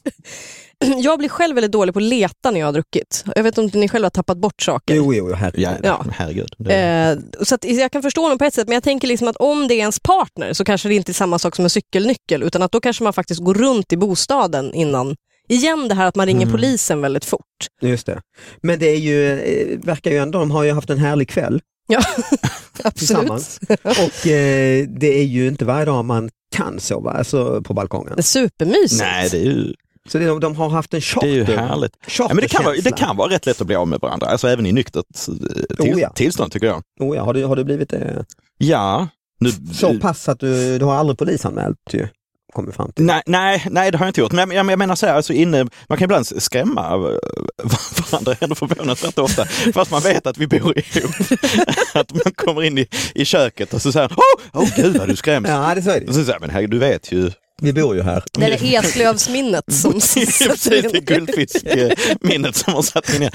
Jag 1.03 1.19
blir 1.19 1.29
själv 1.29 1.55
väldigt 1.55 1.71
dålig 1.71 1.93
på 1.93 1.99
att 1.99 2.03
leta 2.03 2.51
när 2.51 2.59
jag 2.59 2.67
har 2.67 2.73
druckit. 2.73 3.23
Jag 3.35 3.43
vet 3.43 3.57
inte 3.57 3.77
om 3.77 3.81
ni 3.81 3.89
själva 3.89 4.05
har 4.05 4.09
tappat 4.09 4.37
bort 4.37 4.61
saker. 4.61 4.95
Jo, 4.95 5.13
jo, 5.13 5.33
herregud. 5.33 5.63
Ja, 5.67 5.73
Ja. 5.83 6.05
herregud. 6.11 6.53
Det... 6.57 6.73
Eh, 6.75 7.43
så 7.45 7.55
att 7.55 7.63
jag 7.65 7.91
kan 7.91 8.01
förstå 8.01 8.21
honom 8.21 8.37
på 8.37 8.45
ett 8.45 8.53
sätt, 8.53 8.67
men 8.67 8.73
jag 8.73 8.83
tänker 8.83 9.07
liksom 9.07 9.27
att 9.27 9.35
om 9.35 9.67
det 9.67 9.73
är 9.73 9.77
ens 9.79 9.99
partner 9.99 10.53
så 10.53 10.65
kanske 10.65 10.87
det 10.89 10.95
inte 10.95 11.11
är 11.11 11.13
samma 11.13 11.39
sak 11.39 11.55
som 11.55 11.63
en 11.65 11.69
cykelnyckel, 11.69 12.43
utan 12.43 12.61
att 12.61 12.71
då 12.71 12.79
kanske 12.79 13.03
man 13.03 13.13
faktiskt 13.13 13.41
går 13.41 13.53
runt 13.53 13.93
i 13.93 13.97
bostaden 13.97 14.73
innan. 14.73 15.15
Igen 15.49 15.87
det 15.87 15.95
här 15.95 16.05
att 16.05 16.15
man 16.15 16.25
ringer 16.25 16.41
Mm. 16.45 16.51
polisen 16.51 17.01
väldigt 17.01 17.25
fort. 17.25 17.41
Just 17.81 18.05
det. 18.05 18.21
Men 18.61 18.79
det 18.79 18.89
är 18.89 18.97
ju, 18.97 19.39
eh, 19.39 19.79
verkar 19.79 20.11
ju 20.11 20.17
ändå, 20.17 20.39
de 20.39 20.51
har 20.51 20.63
ju 20.63 20.71
haft 20.71 20.89
en 20.89 20.97
härlig 20.97 21.29
kväll 21.29 21.61
Ja, 21.87 21.99
absolut. 22.83 22.95
tillsammans. 22.95 23.59
Och 23.83 24.27
eh, 24.27 24.87
det 24.87 25.19
är 25.19 25.23
ju 25.23 25.47
inte 25.47 25.65
varje 25.65 25.85
dag 25.85 26.05
man 26.05 26.29
kan 26.55 26.79
sova 26.79 27.11
alltså, 27.11 27.61
på 27.61 27.73
balkongen. 27.73 28.13
Det 28.15 28.19
är 28.19 28.23
supermysigt. 28.23 29.01
Nej, 29.01 29.29
det 29.31 29.37
är 29.37 29.43
ju, 29.43 29.73
Så 30.09 30.17
det, 30.17 30.25
de, 30.25 30.39
de 30.39 30.55
har 30.55 30.69
haft 30.69 30.93
en 30.93 30.97
det 30.97 31.01
charter. 31.01 31.27
är 31.27 31.31
ju 31.31 31.43
härligt. 31.43 31.91
Ja, 32.19 32.27
men 32.27 32.37
det, 32.37 32.47
kan 32.47 32.63
vara, 32.65 32.75
det 32.83 32.91
kan 32.97 33.17
vara 33.17 33.29
rätt 33.33 33.45
lätt 33.45 33.61
att 33.61 33.67
bli 33.67 33.75
av 33.75 33.87
med 33.87 33.99
varandra, 33.99 34.27
alltså 34.27 34.47
även 34.47 34.65
i 34.65 34.71
nyktert 34.71 35.05
eh, 35.27 35.75
till, 35.83 35.93
Oh, 35.93 36.01
ja. 36.01 36.09
tillstånd 36.09 36.51
tycker 36.51 36.67
jag. 36.67 36.81
Oh, 36.99 37.15
ja. 37.15 37.23
har, 37.23 37.33
du, 37.33 37.45
har 37.45 37.55
du 37.55 37.63
blivit 37.63 37.89
det? 37.89 38.25
Ja. 38.57 39.07
Nu, 39.39 39.49
Så 39.73 39.99
pass 39.99 40.29
att 40.29 40.39
du, 40.39 40.77
du 40.79 40.85
har 40.85 40.95
aldrig 40.95 41.17
polisanmält 41.17 41.77
ju, 41.93 42.07
kommer 42.53 42.71
fram 42.71 42.91
till. 42.91 43.05
Nej, 43.05 43.21
nej, 43.25 43.65
nej, 43.69 43.91
det 43.91 43.97
har 43.97 44.05
jag 44.05 44.09
inte 44.09 44.21
gjort. 44.21 44.31
Men 44.31 44.51
jag, 44.51 44.71
jag 44.71 44.79
menar 44.79 44.95
så 44.95 45.05
här, 45.05 45.13
alltså 45.13 45.33
inne, 45.33 45.65
man 45.89 45.97
kan 45.97 46.05
ibland 46.05 46.27
skrämma 46.43 46.81
eh, 46.81 46.97
varandra 48.11 48.35
ändå 48.39 48.55
förvånansvärt 48.55 49.19
ofta. 49.19 49.45
Fast 49.73 49.91
man 49.91 50.01
vet 50.01 50.27
att 50.27 50.37
vi 50.37 50.47
bor 50.47 50.77
ihop. 50.77 51.11
Att 51.93 52.13
man 52.13 52.33
kommer 52.35 52.63
in 52.63 52.77
i, 52.77 52.87
i 53.15 53.25
köket 53.25 53.73
och 53.73 53.81
så 53.81 53.91
säger 53.91 54.11
åh, 54.53 54.63
oh, 54.63 54.69
gud 54.75 54.97
vad 54.97 55.07
du 55.07 55.15
skräms. 55.15 55.47
Ja, 55.49 55.75
det 55.75 55.81
så 55.81 55.89
är 55.89 55.99
det. 55.99 56.07
Och 56.07 56.15
så 56.15 56.25
säger 56.25 56.39
men 56.39 56.49
herregud, 56.49 56.71
du 56.71 56.77
vet 56.79 57.11
ju. 57.11 57.31
Vi 57.61 57.73
bor 57.73 57.95
ju 57.95 58.01
här. 58.03 58.23
Det 58.33 58.45
är 58.45 58.49
det 58.59 58.75
Eslövsminnet 58.75 59.63
som 59.73 59.93
Precis, 59.99 60.35
sätter 60.35 60.81
det 60.81 60.97
in. 60.97 61.05
guldfiskminnet 61.05 62.55
som 62.55 62.73
har 62.73 62.81
satt 62.81 63.19
ner. 63.19 63.31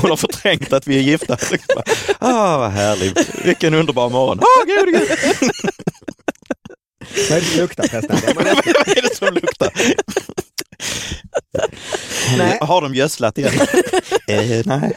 Hon 0.00 0.10
har 0.10 0.16
förträngt 0.16 0.72
att 0.72 0.86
vi 0.86 0.96
är 0.98 1.02
gifta. 1.02 1.36
Ah, 2.18 2.58
vad 2.58 2.70
härligt, 2.70 3.44
vilken 3.44 3.74
underbar 3.74 4.10
morgon. 4.10 4.40
Åh, 4.40 4.66
gud, 4.66 4.94
gud. 4.94 5.08
Vad 7.30 7.38
är 7.38 7.40
det 7.40 7.46
som 7.46 7.60
luktar 7.60 7.88
förresten? 7.88 8.16
Det 8.24 8.30
är 8.30 8.34
man- 8.34 8.44
Vad 8.44 8.88
är 8.98 9.02
det 9.02 9.16
som 9.16 9.34
luktar? 9.34 9.70
Nej. 12.38 12.58
Har 12.60 12.80
de 12.82 12.94
gödslat 12.94 13.38
igen? 13.38 13.52
eh, 14.28 14.62
nej. 14.64 14.92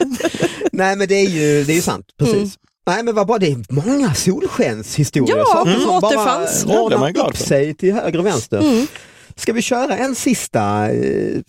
Nej 0.72 0.96
men 0.96 1.08
det 1.08 1.16
är 1.16 1.30
ju, 1.30 1.64
det 1.64 1.72
är 1.74 1.76
ju 1.76 1.82
sant, 1.82 2.06
precis. 2.20 2.36
Mm. 2.36 2.50
Nej 2.88 3.04
men 3.04 3.16
vad 3.16 3.28
bra, 3.28 3.38
det 3.38 3.48
är 3.52 3.66
många 3.70 4.14
solskenshistorier 4.14 5.38
Ja, 5.38 5.46
saker 5.46 5.72
de 5.72 5.80
som 5.80 5.88
bara 6.02 6.08
återfanns. 6.08 6.66
Ordnar 6.66 7.12
glad 7.12 7.30
upp 7.30 7.38
för. 7.38 7.46
sig 7.46 7.74
till 7.74 7.94
höger 7.94 8.20
och 8.20 8.26
vänster. 8.26 8.60
Mm. 8.60 8.88
Ska 9.36 9.54
vi 9.54 9.62
köra 9.62 9.98
en 9.98 10.16
sista 10.16 10.92
eh, 10.92 11.40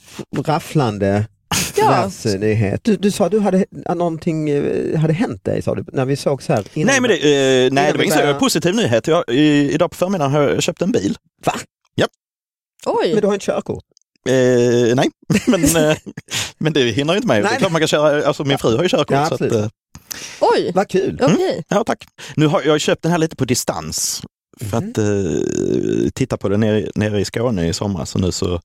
rafflande. 0.44 1.24
Världsnyhet? 1.88 2.85
Du, 2.85 2.97
du 2.97 3.11
sa 3.11 3.25
att 3.25 3.31
du 3.31 3.40
hade, 3.40 3.64
att 3.85 3.97
någonting 3.97 4.51
eh, 4.51 4.99
hade 4.99 5.12
hänt 5.12 5.45
dig 5.45 5.62
sa 5.62 5.75
du, 5.75 5.85
när 5.93 6.05
vi 6.05 6.16
sågs 6.16 6.49
här 6.49 6.64
innan. 6.75 6.87
Nej, 6.87 7.01
men 7.01 7.11
det, 7.11 7.16
eh, 7.16 7.73
nej, 7.73 7.93
det 7.93 7.99
var 7.99 8.05
ingen 8.05 8.38
positiv 8.38 8.75
nyhet. 8.75 9.07
Jag, 9.07 9.25
i, 9.29 9.71
idag 9.73 9.90
på 9.90 9.97
förmiddagen 9.97 10.33
har 10.33 10.43
jag 10.43 10.62
köpt 10.62 10.83
en 10.83 10.93
bil. 10.93 11.16
Oj, 12.87 13.12
Men 13.12 13.21
du 13.21 13.27
har 13.27 13.35
inte 13.35 13.47
körkort? 13.47 13.85
Eh, 14.29 14.95
nej, 14.95 15.11
men, 15.47 15.64
eh, 15.64 15.97
men 16.59 16.73
det 16.73 16.81
ju 16.81 17.16
inte 17.16 17.27
mig. 17.27 17.43
Nej. 17.43 17.51
Det 17.51 17.57
är 17.57 17.59
klart 17.59 17.73
man 17.73 17.81
kan 17.81 17.88
köra, 17.88 18.27
alltså 18.27 18.45
min 18.45 18.59
fru 18.59 18.77
har 18.77 18.83
ju 18.83 18.88
körkort. 18.88 19.11
Ja, 19.11 19.27
så 19.27 19.35
att, 19.35 19.53
eh, 19.53 19.66
Oj, 20.40 20.73
Vad 20.75 20.88
kul. 20.88 21.19
okej. 21.23 21.64
ja, 21.69 21.85
tack. 21.85 22.05
Nu 22.37 22.47
har 22.47 22.62
jag 22.62 22.81
köpt 22.81 23.03
den 23.03 23.12
här 23.12 23.19
lite 23.19 23.37
på 23.37 23.45
distans 23.45 24.23
för 24.61 24.77
att 24.77 24.99
eh, 24.99 26.11
titta 26.14 26.37
på 26.37 26.49
den 26.49 26.61
nere, 26.61 26.90
nere 26.95 27.21
i 27.21 27.25
Skåne 27.25 27.69
i 27.69 27.73
somras. 27.73 28.11
Så 28.11 28.19
nu 28.19 28.33
så 28.33 28.61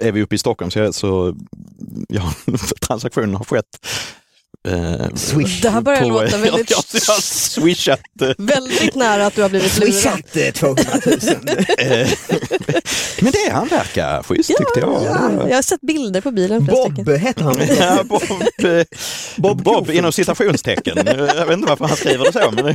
är 0.00 0.12
vi 0.12 0.22
uppe 0.22 0.34
i 0.34 0.38
Stockholm 0.38 0.70
så, 0.70 0.78
jag, 0.78 0.94
så 0.94 1.36
ja, 2.08 2.32
transaktionen 2.80 3.34
har 3.34 3.44
skett. 3.44 3.86
Eh, 4.66 5.14
Swish. 5.14 5.60
Det 5.62 5.70
här 5.70 5.80
börjar 5.80 6.00
på- 6.00 6.08
låta 6.08 6.24
väldigt, 6.38 6.70
Jag, 6.70 6.82
jag 6.92 7.00
har 7.14 7.20
swishat. 7.20 8.00
eh, 8.22 8.28
väldigt 8.38 8.94
nära 8.94 9.26
att 9.26 9.34
du 9.34 9.42
har 9.42 9.48
blivit 9.48 9.78
lurad. 9.78 9.92
Swishat 9.94 10.36
eh, 10.36 10.52
200 10.52 10.82
000. 11.06 11.14
eh, 11.78 12.08
men 13.20 13.32
det 13.32 13.50
han 13.52 13.68
verkar 13.68 14.22
schysst 14.22 14.48
tyckte 14.48 14.80
jag. 14.80 15.02
Ja, 15.04 15.48
jag 15.48 15.54
har 15.54 15.62
sett 15.62 15.80
bilder 15.80 16.20
på 16.20 16.30
bilen. 16.30 16.64
Bob 16.66 17.08
heter 17.10 17.42
han. 17.42 17.56
Ja, 17.78 18.02
Bob, 18.04 18.22
eh, 18.64 18.84
Bob 19.36 19.62
Bob, 19.62 19.90
inom 19.90 20.12
citationstecken. 20.12 20.98
Jag 21.06 21.46
vet 21.46 21.56
inte 21.56 21.68
varför 21.68 21.84
han 21.84 21.96
skriver 21.96 22.24
det 22.24 22.32
så. 22.32 22.50
Men 22.50 22.74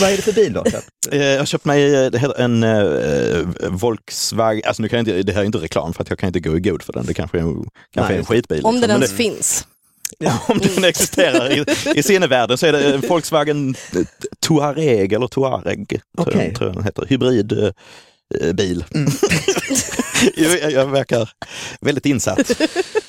Vad 0.00 0.10
är 0.10 0.16
det 0.16 0.22
för 0.22 0.32
bil 0.32 0.52
då? 0.52 0.64
Eh, 1.12 1.22
Jag 1.24 1.38
har 1.38 1.46
köpt 1.46 1.64
mig 1.64 1.94
eh, 2.04 2.10
det 2.10 2.18
en 2.38 2.62
eh, 2.62 3.68
Volkswagen, 3.70 4.62
alltså 4.66 4.82
nu 4.82 4.88
kan 4.88 4.96
jag 4.96 5.08
inte, 5.08 5.22
det 5.22 5.32
här 5.32 5.40
är 5.40 5.44
inte 5.44 5.58
reklam 5.58 5.94
för 5.94 6.02
att 6.02 6.10
jag 6.10 6.18
kan 6.18 6.26
inte 6.26 6.40
gå 6.40 6.56
i 6.56 6.60
god 6.60 6.82
för 6.82 6.92
den, 6.92 7.06
det 7.06 7.14
kanske 7.14 7.38
är, 7.38 7.42
en- 7.42 7.66
kanske 7.94 8.14
är 8.14 8.18
en 8.18 8.24
skitbil. 8.24 8.64
Om 8.64 8.80
den 8.80 8.80
liksom. 8.80 8.90
ens 9.02 9.10
Men 9.10 9.16
finns. 9.18 9.66
Om 10.46 10.58
den 10.58 10.84
existerar 10.84 11.52
i, 11.52 11.64
i 11.94 12.02
sinnevärlden 12.02 12.58
så 12.58 12.66
är 12.66 12.72
det 12.72 12.94
en 12.94 13.00
Volkswagen 13.00 13.74
eh, 13.96 14.02
Touareg 14.40 15.12
eller 15.12 15.26
Touareg, 15.26 15.88
tror, 15.88 16.28
Okej. 16.28 16.46
jag, 16.46 16.54
tror 16.54 16.68
jag 16.68 16.76
den 16.76 16.84
heter, 16.84 17.06
hybrid 17.08 17.52
eh, 17.52 17.70
eh, 18.40 18.52
bil. 18.52 18.84
jag, 20.36 20.72
jag 20.72 20.86
verkar 20.86 21.30
väldigt 21.80 22.06
insatt. 22.06 22.50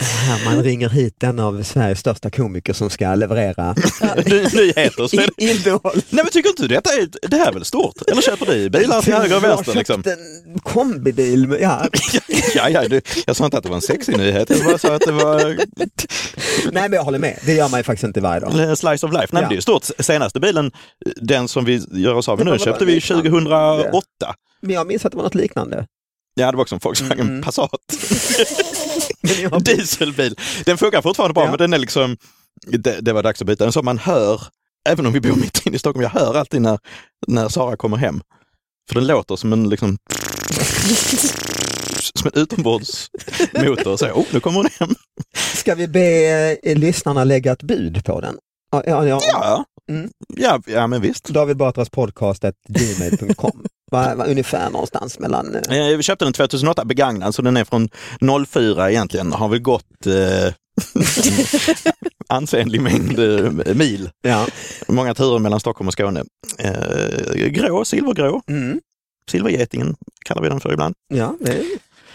Här 0.00 0.44
man 0.44 0.62
ringer 0.64 0.88
hit 0.88 1.22
en 1.22 1.38
av 1.38 1.62
Sveriges 1.62 1.98
största 1.98 2.30
komiker 2.30 2.72
som 2.72 2.90
ska 2.90 3.14
leverera 3.14 3.72
Ny- 4.26 4.42
Nyheter. 4.54 5.06
Så 5.08 5.16
innehåll. 5.36 5.92
nej 5.94 6.24
men 6.24 6.26
tycker 6.26 6.48
inte 6.48 6.62
du 6.62 6.68
detta 6.68 6.90
är, 6.90 7.08
det 7.28 7.36
här 7.36 7.48
är 7.48 7.52
väl 7.52 7.64
stort? 7.64 7.94
Eller 8.10 8.22
köper 8.22 8.46
du 8.46 8.70
bilar 8.70 9.02
till 9.02 9.12
höger 9.14 9.36
och 9.36 9.42
Jag 9.42 9.48
vänster? 9.48 9.72
har 9.72 9.78
Liksom? 9.78 10.02
en 10.06 10.58
kombibil. 10.58 11.46
med- 11.48 11.60
Ja. 11.62 11.86
Ja, 12.54 12.68
ja, 12.70 12.88
du, 12.88 13.00
jag 13.26 13.36
sa 13.36 13.44
inte 13.44 13.56
att 13.56 13.62
det 13.62 13.68
var 13.68 13.76
en 13.76 13.82
sexig 13.82 14.16
nyhet, 14.18 14.50
jag 14.50 14.64
bara 14.64 14.78
sa 14.78 14.94
att 14.94 15.00
det 15.06 15.12
var 15.12 15.56
Nej 16.72 16.82
men 16.82 16.92
jag 16.92 17.02
håller 17.04 17.18
med, 17.18 17.38
det 17.46 17.52
gör 17.54 17.68
man 17.68 17.80
ju 17.80 17.84
faktiskt 17.84 18.04
inte 18.04 18.20
varje 18.20 18.40
dag. 18.40 18.58
en 18.58 18.76
slice 18.76 19.06
of 19.06 19.12
life. 19.12 19.18
Nej, 19.18 19.28
men 19.32 19.42
Ja. 19.42 19.48
det 19.48 19.52
är 19.52 19.56
ju 19.56 19.62
stort. 19.62 19.84
Senaste 19.98 20.40
bilen, 20.40 20.72
den 21.16 21.48
som 21.48 21.64
vi 21.64 21.82
gör 21.90 22.14
oss 22.14 22.28
av 22.28 22.38
med 22.38 22.46
nu, 22.46 22.58
köpte 22.58 22.84
vi 22.84 22.94
liknande. 22.94 23.30
2008. 23.30 24.04
Men 24.60 24.74
jag 24.74 24.86
minns 24.86 25.04
att 25.04 25.12
det 25.12 25.16
var 25.16 25.24
något 25.24 25.34
liknande. 25.34 25.86
Ja, 26.38 26.50
det 26.50 26.56
var 26.56 26.62
också 26.62 26.74
en 26.74 26.80
Volkswagen 26.84 27.20
Mm. 27.28 27.42
Passat. 27.42 27.70
Men 29.20 29.40
jag- 29.42 29.62
Dieselbil. 29.64 30.36
Den 30.64 30.78
funkar 30.78 31.02
fortfarande 31.02 31.34
bra, 31.34 31.44
Ja. 31.44 31.50
men 31.50 31.58
den 31.58 31.72
är 31.72 31.78
liksom, 31.78 32.16
det, 32.66 33.00
det 33.00 33.12
var 33.12 33.22
dags 33.22 33.40
att 33.40 33.46
byta 33.46 33.64
den. 33.64 33.72
Så 33.72 33.82
man 33.82 33.98
hör, 33.98 34.42
även 34.88 35.06
om 35.06 35.12
vi 35.12 35.20
bor 35.20 35.36
mitt 35.36 35.66
inne 35.66 35.76
i 35.76 35.78
Stockholm, 35.78 36.02
jag 36.02 36.10
hör 36.20 36.34
alltid 36.34 36.62
när, 36.62 36.78
när 37.26 37.48
Sara 37.48 37.76
kommer 37.76 37.96
hem. 37.96 38.20
För 38.88 38.94
den 38.94 39.06
låter 39.06 39.36
som 39.36 39.52
en 39.52 39.68
liksom 39.68 39.98
som 42.14 42.30
en 42.34 42.42
utombordsmotor. 42.42 43.96
Så, 43.96 44.06
oh, 44.10 44.24
nu 44.32 44.40
kommer 44.40 44.56
hon 44.56 44.68
hem. 44.80 44.88
Ska 45.54 45.74
vi 45.74 45.88
be 45.88 46.58
eh, 46.62 46.76
lyssnarna 46.78 47.24
lägga 47.24 47.52
ett 47.52 47.62
bud 47.62 48.04
på 48.04 48.20
den? 48.20 48.36
Ja, 48.70 48.82
ja, 48.86 49.06
ja. 49.06 49.20
Ja, 49.26 49.64
Mm. 49.90 50.10
ja, 50.36 50.60
ja 50.66 50.86
men 50.86 51.00
visst. 51.02 51.24
David 51.24 51.56
Batras 53.90 54.16
podcast 54.16 54.16
gmail.com. 54.16 54.16
Va, 54.18 54.24
va, 54.24 54.24
ungefär 54.30 54.70
någonstans 54.70 55.18
mellan... 55.18 55.54
eh, 55.54 55.78
Eh, 55.90 55.96
Vi 55.96 56.02
köpte 56.02 56.24
den 56.24 56.32
2008 56.32 56.84
begagnad 56.84 57.34
så 57.34 57.42
den 57.42 57.56
är 57.56 57.64
från 57.64 57.88
04 58.46 58.90
egentligen. 58.90 59.32
Har 59.32 59.48
väl 59.48 59.58
gått 59.60 60.06
eh, 60.06 60.52
ansenlig 62.28 62.80
mängd 62.80 63.18
eh, 63.18 63.74
mil. 63.74 64.10
Ja. 64.22 64.46
Många 64.88 65.14
turer 65.14 65.38
mellan 65.38 65.60
Stockholm 65.60 65.88
och 65.88 65.92
Skåne. 65.92 66.24
Eh, 66.58 67.46
grå, 67.48 67.84
silvergrå. 67.84 68.42
Mm. 68.48 68.80
Silvergetingen 69.30 69.96
kallar 70.24 70.42
vi 70.42 70.48
den 70.48 70.60
för 70.60 70.72
ibland. 70.72 70.94
ja 71.14 71.34
det 71.40 71.52
är... 71.52 71.62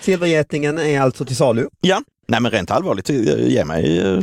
Silvergetingen 0.02 0.78
är 0.80 1.02
alltså 1.02 1.26
till 1.26 1.36
salu. 1.36 1.68
Ja, 1.82 2.02
nej 2.28 2.40
men 2.42 2.52
rent 2.52 2.72
allvarligt, 2.72 3.10
eh, 3.10 3.48
ge 3.48 3.66
mig, 3.66 4.00
eh, 4.00 4.18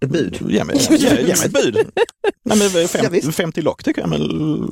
Ett 0.00 0.10
bud. 0.10 0.38
ge 0.48 0.64
mig, 0.64 0.76
ge, 0.90 0.96
ge 0.96 1.22
mig 1.22 1.32
ett 1.44 1.52
bud. 1.52 1.76
Nej, 2.44 2.58
men 2.58 2.82
Ja, 2.82 2.88
fem, 2.88 3.12
visst. 3.12 3.34
50 3.34 3.62
lock 3.62 3.82
tycker 3.84 4.00
jag, 4.00 4.10
men 4.10 4.22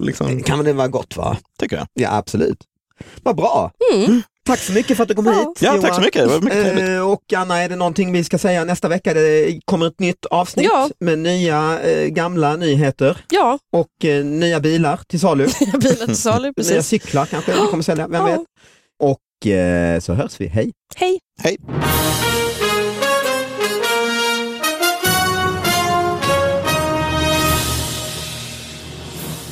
liksom, 0.00 0.42
Kan 0.42 0.64
det 0.64 0.72
vara 0.72 0.88
gott 0.88 1.16
va? 1.16 1.36
tycker 1.58 1.76
jag. 1.76 1.86
Ja 1.94 2.16
absolut. 2.16 2.58
Vad 3.22 3.36
bra. 3.36 3.70
Mm. 3.94 4.22
Tack 4.44 4.58
så 4.58 4.72
mycket 4.72 4.96
för 4.96 5.02
att 5.02 5.08
du 5.08 5.14
kom 5.14 5.26
Ja. 5.26 5.32
hit. 5.32 5.62
Ja, 5.62 5.78
tack 5.82 5.94
så 5.94 6.00
mycket. 6.00 6.22
Det 6.22 6.26
var 6.28 6.40
mycket 6.40 6.62
trevligt. 6.62 6.88
Eh, 6.88 7.10
och 7.10 7.22
Anna, 7.36 7.58
är 7.58 7.68
det 7.68 7.76
någonting 7.76 8.12
vi 8.12 8.24
ska 8.24 8.38
säga 8.38 8.64
nästa 8.64 8.88
vecka? 8.88 9.14
Det 9.14 9.60
kommer 9.64 9.86
ett 9.86 10.00
nytt 10.00 10.26
avsnitt 10.26 10.66
Ja. 10.70 10.90
med 11.00 11.18
nya 11.18 11.80
eh, 11.80 12.06
gamla 12.08 12.56
nyheter 12.56 13.16
Ja, 13.30 13.58
och 13.72 14.04
eh, 14.04 14.24
nya 14.24 14.60
bilar 14.60 15.00
till 15.08 15.20
salu. 15.20 15.48
bilen 15.80 16.06
till 16.06 16.16
salu, 16.16 16.42
Nya 16.46 16.52
precis. 16.52 16.86
cyklar 16.86 17.26
kanske 17.26 17.52
vi 17.52 17.66
kommer 17.66 17.82
sälja, 17.82 18.08
vem 18.08 18.26
Ja. 18.26 18.32
vet? 18.36 18.40
Och 19.02 19.46
eh, 19.52 20.00
så 20.00 20.12
hörs 20.14 20.40
vi, 20.40 20.46
hej! 20.46 20.72
Hej. 20.96 21.18
Hej! 21.42 21.56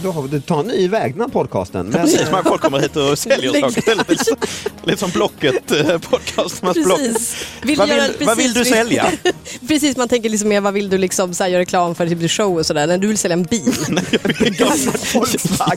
Då 0.02 0.10
har 0.10 0.22
vi, 0.22 0.28
du 0.28 0.40
tar 0.40 0.60
en 0.60 0.66
ny 0.66 0.88
väg 0.88 1.12
den 1.12 1.20
här 1.20 1.28
podcasten. 1.28 1.86
Men, 1.86 2.00
Precis, 2.02 2.30
man 2.30 2.44
folk 2.44 2.60
kommer 2.62 2.80
hit 2.80 2.96
och 2.96 3.18
säljer 3.18 3.60
saker. 3.60 3.94
Lite, 4.08 4.24
som- 4.24 4.36
lite 4.84 4.98
som 4.98 5.10
Blocket, 5.10 5.70
eh, 5.70 5.98
podcasternas 5.98 6.76
Block. 6.76 6.98
Precis. 6.98 7.36
Vill 7.62 7.78
Vad 7.78 7.88
vill, 7.88 8.26
vad 8.26 8.36
vill 8.36 8.52
du 8.52 8.60
precis, 8.60 8.74
sälja? 8.74 9.12
Precis, 9.68 9.96
man 9.96 10.08
tänker 10.08 10.30
liksom 10.30 10.48
mer 10.48 10.60
vad 10.60 10.74
vill 10.74 10.88
du 10.90 10.98
liksom 10.98 11.34
så 11.34 11.42
här, 11.44 11.50
göra 11.50 11.60
reklam 11.60 11.94
för, 11.94 12.06
typ 12.06 12.30
show 12.30 12.58
och 12.58 12.66
sådär. 12.66 12.98
Du 12.98 13.06
vill 13.08 13.18
sälja 13.18 13.32
en 13.32 13.42
bil. 13.42 13.74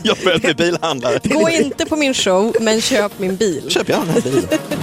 jag 0.03 0.17
behöver 0.17 0.39
bli 0.39 0.53
bilhandlare. 0.53 1.19
Gå 1.23 1.49
inte 1.49 1.85
på 1.85 1.95
min 1.95 2.13
show, 2.13 2.55
men 2.59 2.81
köp 2.81 3.19
min 3.19 3.35
bil. 3.35 3.69
Köp 3.69 3.89
gärna 3.89 4.13
bilen. 4.23 4.43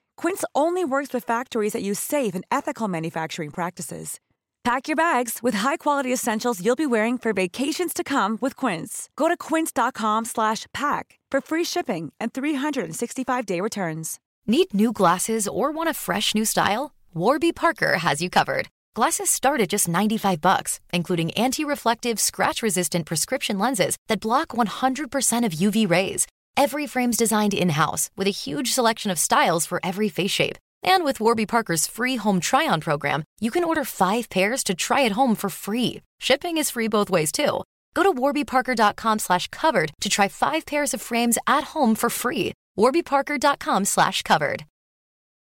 Quince 0.21 0.45
only 0.53 0.85
works 0.85 1.13
with 1.13 1.25
factories 1.25 1.73
that 1.73 1.81
use 1.81 1.99
safe 1.99 2.35
and 2.35 2.45
ethical 2.51 2.87
manufacturing 2.87 3.49
practices. 3.49 4.19
Pack 4.63 4.87
your 4.87 4.95
bags 4.95 5.39
with 5.41 5.55
high-quality 5.55 6.13
essentials 6.13 6.63
you'll 6.63 6.75
be 6.75 6.85
wearing 6.85 7.17
for 7.17 7.33
vacations 7.33 7.91
to 7.91 8.03
come 8.03 8.37
with 8.39 8.55
Quince. 8.55 9.09
Go 9.15 9.27
to 9.27 9.35
quince.com 9.35 10.25
slash 10.25 10.67
pack 10.75 11.17
for 11.31 11.41
free 11.41 11.63
shipping 11.63 12.13
and 12.19 12.33
365-day 12.33 13.61
returns. 13.61 14.19
Need 14.45 14.75
new 14.75 14.91
glasses 14.91 15.47
or 15.47 15.71
want 15.71 15.89
a 15.89 15.93
fresh 15.95 16.35
new 16.35 16.45
style? 16.45 16.93
Warby 17.15 17.53
Parker 17.53 17.97
has 17.97 18.21
you 18.21 18.29
covered. 18.29 18.67
Glasses 18.93 19.27
start 19.27 19.59
at 19.59 19.69
just 19.69 19.87
95 19.87 20.39
bucks, 20.39 20.79
including 20.93 21.31
anti-reflective, 21.31 22.19
scratch-resistant 22.19 23.07
prescription 23.07 23.57
lenses 23.57 23.97
that 24.07 24.19
block 24.19 24.49
100% 24.49 25.45
of 25.45 25.53
UV 25.53 25.89
rays. 25.89 26.27
Every 26.57 26.87
frame's 26.87 27.17
designed 27.17 27.53
in-house 27.53 28.09
with 28.15 28.27
a 28.27 28.31
huge 28.45 28.71
selection 28.71 29.11
of 29.11 29.19
styles 29.19 29.65
for 29.65 29.79
every 29.83 30.09
face 30.09 30.31
shape. 30.31 30.57
And 30.83 31.03
with 31.03 31.19
Warby 31.19 31.45
Parker's 31.45 31.87
free 31.87 32.15
home 32.17 32.39
try-on 32.39 32.81
program, 32.81 33.23
you 33.39 33.51
can 33.51 33.63
order 33.63 33.83
five 33.83 34.29
pairs 34.29 34.63
to 34.65 34.75
try 34.75 35.05
at 35.05 35.13
home 35.13 35.35
for 35.35 35.49
free. 35.49 36.01
Shipping 36.19 36.57
is 36.57 36.71
free 36.71 36.87
both 36.87 37.09
ways 37.09 37.31
too. 37.31 37.63
Go 37.93 38.03
to 38.03 38.13
warbyparker.com 38.13 39.19
slash 39.19 39.47
covered 39.49 39.91
to 40.01 40.09
try 40.09 40.27
five 40.27 40.65
pairs 40.65 40.93
of 40.93 41.01
frames 41.01 41.37
at 41.45 41.65
home 41.75 41.95
for 41.95 42.09
free. 42.09 42.53
warbyparker.com 42.77 43.85
slash 43.85 44.21
covered. 44.21 44.65